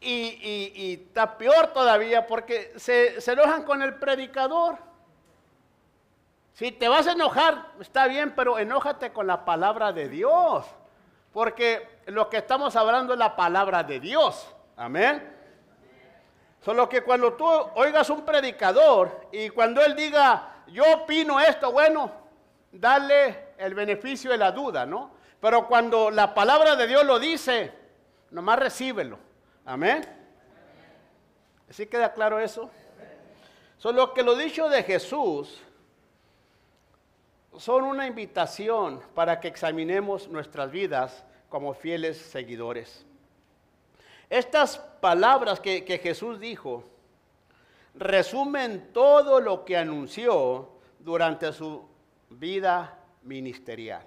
Y, 0.00 0.10
y, 0.10 0.72
y, 0.74 0.92
está 1.08 1.36
peor 1.36 1.68
todavía 1.68 2.26
porque 2.26 2.72
se, 2.76 3.20
se 3.20 3.32
enojan 3.32 3.64
con 3.64 3.82
el 3.82 3.96
predicador. 3.96 4.78
Si 6.52 6.72
te 6.72 6.88
vas 6.88 7.06
a 7.06 7.12
enojar, 7.12 7.72
está 7.80 8.06
bien, 8.06 8.32
pero 8.34 8.58
enójate 8.58 9.12
con 9.12 9.26
la 9.26 9.44
palabra 9.44 9.92
de 9.92 10.08
Dios. 10.08 10.66
Porque 11.32 12.00
lo 12.06 12.28
que 12.28 12.38
estamos 12.38 12.74
hablando 12.76 13.12
es 13.12 13.18
la 13.18 13.36
palabra 13.36 13.82
de 13.82 14.00
Dios. 14.00 14.54
Amén. 14.76 15.36
Solo 16.60 16.88
que 16.88 17.02
cuando 17.02 17.34
tú 17.34 17.46
oigas 17.46 18.10
un 18.10 18.24
predicador 18.24 19.28
y 19.32 19.48
cuando 19.50 19.80
él 19.84 19.94
diga, 19.94 20.57
yo 20.72 20.84
opino 20.94 21.40
esto, 21.40 21.72
bueno, 21.72 22.10
dale 22.72 23.48
el 23.58 23.74
beneficio 23.74 24.30
de 24.30 24.38
la 24.38 24.52
duda, 24.52 24.86
¿no? 24.86 25.12
Pero 25.40 25.66
cuando 25.66 26.10
la 26.10 26.34
palabra 26.34 26.76
de 26.76 26.86
Dios 26.86 27.04
lo 27.04 27.18
dice, 27.18 27.72
nomás 28.30 28.58
recíbelo. 28.58 29.18
Amén. 29.64 30.04
¿Sí 31.70 31.86
queda 31.86 32.12
claro 32.12 32.38
eso? 32.38 32.70
Solo 33.78 34.12
que 34.14 34.22
lo 34.22 34.34
dicho 34.34 34.68
de 34.68 34.82
Jesús 34.82 35.60
son 37.56 37.84
una 37.84 38.06
invitación 38.06 39.00
para 39.14 39.40
que 39.40 39.48
examinemos 39.48 40.28
nuestras 40.28 40.70
vidas 40.70 41.24
como 41.48 41.74
fieles 41.74 42.16
seguidores. 42.16 43.04
Estas 44.30 44.78
palabras 44.78 45.60
que, 45.60 45.84
que, 45.84 45.98
Jesús 45.98 46.38
dijo 46.38 46.84
resumen 47.94 48.90
todo 48.92 49.40
lo 49.40 49.64
que 49.64 49.76
anunció 49.76 50.70
durante 50.98 51.52
su 51.52 51.84
vida 52.30 52.98
ministerial. 53.22 54.04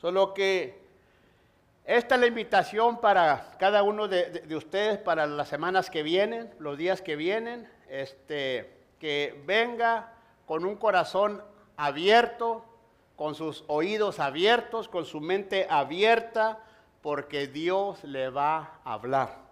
Solo 0.00 0.32
que 0.32 0.80
esta 1.84 2.16
es 2.16 2.20
la 2.20 2.26
invitación 2.26 3.00
para 3.00 3.56
cada 3.58 3.82
uno 3.82 4.08
de, 4.08 4.44
ustedes 4.54 4.98
para 4.98 5.26
las 5.26 5.48
semanas 5.48 5.88
que 5.88 6.02
vienen, 6.02 6.52
los 6.58 6.76
días 6.76 7.00
que 7.00 7.16
vienen, 7.16 7.68
este, 7.88 8.76
que 9.00 9.42
venga 9.46 10.12
con 10.46 10.64
un 10.64 10.76
corazón 10.76 11.42
abierto, 11.76 12.64
con 13.16 13.34
sus 13.34 13.64
oídos 13.68 14.20
abiertos, 14.20 14.86
con 14.86 15.04
su 15.04 15.20
mente 15.20 15.66
abierta, 15.70 16.60
porque 17.02 17.46
Dios 17.46 18.04
le 18.04 18.28
va 18.28 18.80
a 18.84 18.92
hablar. 18.92 19.47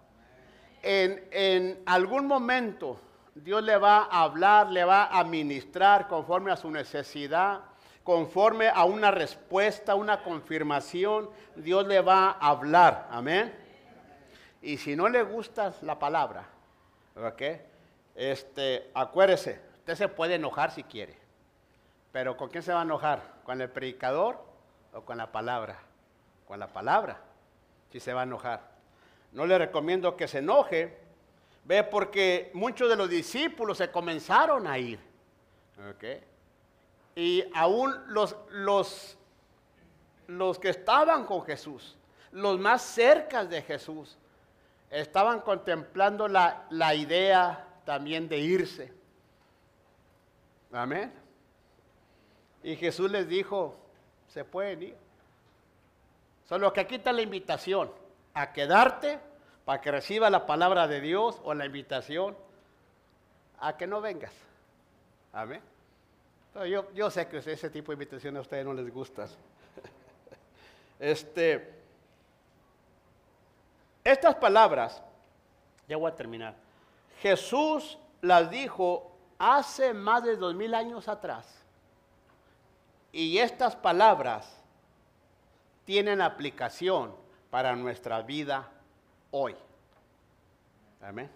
En, 0.89 1.82
algún 1.84 2.28
momento 2.28 3.01
Dios 3.34 3.61
le 3.62 3.76
va 3.76 4.05
a 4.05 4.22
hablar, 4.22 4.70
le 4.70 4.84
va 4.84 5.07
a 5.07 5.24
ministrar 5.24 6.07
conforme 6.07 6.53
a 6.53 6.57
su 6.57 6.70
necesidad 6.70 7.61
conforme 8.07 8.68
a 8.68 8.84
una 8.84 9.11
respuesta, 9.11 9.97
una 9.97 10.22
confirmación, 10.22 11.28
Dios 11.57 11.89
le 11.89 12.01
va 12.01 12.30
a 12.30 12.51
hablar. 12.51 13.09
Amén. 13.11 13.53
Y 14.62 14.76
si 14.76 14.95
no 14.95 15.09
le 15.09 15.24
gusta 15.24 15.74
la 15.82 15.99
palabra, 15.99 16.45
¿ok? 17.16 17.43
Este, 18.14 18.93
acuérdese, 18.95 19.61
usted 19.78 19.97
se 19.97 20.09
puede 20.09 20.37
enojar 20.37 20.70
si 20.70 20.84
quiere, 20.84 21.18
pero 22.12 22.37
¿con 22.37 22.49
quién 22.49 22.62
se 22.62 22.72
va 22.72 22.78
a 22.78 22.84
enojar? 22.84 23.22
¿Con 23.43 23.61
el 23.61 23.70
predicador 23.70 24.39
o 24.93 25.01
con 25.01 25.18
la 25.18 25.32
palabra? 25.32 25.76
Con 26.47 26.61
la 26.61 26.68
palabra, 26.68 27.18
si 27.91 27.99
se 27.99 28.14
va 28.14 28.20
a 28.20 28.24
enojar. 28.24 28.76
No 29.33 29.47
le 29.47 29.59
recomiendo 29.59 30.16
que 30.16 30.29
se 30.29 30.39
enoje, 30.39 30.97
ve, 31.64 31.85
porque 31.85 32.51
muchos 32.55 32.89
de 32.89 32.97
los 32.97 33.09
discípulos 33.09 33.79
se 33.79 33.91
comenzaron 33.91 34.66
a 34.66 34.79
ir. 34.79 34.99
¿ok? 35.91 36.05
y 37.16 37.43
aún 37.55 37.95
los, 38.09 38.37
los, 38.51 39.16
los 40.29 40.59
que 40.59 40.68
estaban 40.68 41.24
con 41.24 41.43
Jesús, 41.43 41.97
los 42.31 42.61
más 42.61 42.83
cerca 42.83 43.45
de 43.45 43.62
Jesús, 43.62 44.16
estaban 44.91 45.41
contemplando 45.41 46.29
la, 46.29 46.66
la 46.68 46.95
idea 46.95 47.66
también 47.87 48.29
de 48.29 48.39
irse. 48.39 48.93
Amén. 50.70 51.11
Y 52.62 52.77
Jesús 52.77 53.11
les 53.11 53.27
dijo, 53.27 53.74
se 54.29 54.45
pueden 54.45 54.83
ir. 54.83 54.97
Solo 56.47 56.70
que 56.72 56.81
aquí 56.81 56.97
está 56.97 57.12
la 57.12 57.22
invitación 57.22 57.91
a 58.37 58.53
quedarte 58.53 59.18
para 59.64 59.80
que 59.80 59.91
reciba 59.91 60.28
la 60.28 60.45
palabra 60.45 60.87
de 60.87 61.01
Dios 61.01 61.41
o 61.43 61.55
la 61.55 61.64
invitación 61.64 62.37
a 63.59 63.78
que 63.78 63.87
no 63.87 64.03
vengas. 64.03 64.32
Amén. 65.32 65.62
Yo, 66.95 67.11
sé 67.11 67.26
que 67.28 67.39
ese 67.39 67.70
tipo 67.70 67.93
de 67.93 67.95
invitaciones 67.95 68.39
a 68.39 68.43
ustedes 68.43 68.64
no 68.64 68.74
les 68.74 68.93
gusta. 68.93 69.26
Este, 70.99 71.74
estas 74.03 74.34
palabras, 74.37 75.03
ya 75.87 75.99
voy 75.99 76.11
a 76.11 76.14
terminar. 76.14 76.55
Jesús 77.20 77.99
las 78.22 78.49
dijo 78.51 79.14
hace 79.39 79.93
más 79.93 80.24
de 80.24 80.37
dos 80.37 80.55
mil 80.55 80.72
años 80.72 81.07
atrás. 81.09 81.47
Y 83.12 83.37
estas 83.37 83.76
palabras 83.76 84.51
tienen 85.84 86.22
aplicación 86.22 87.26
para 87.57 87.74
nuestra 87.74 88.20
vida 88.20 88.68
hoy. 89.30 89.57
Amén. 91.00 91.30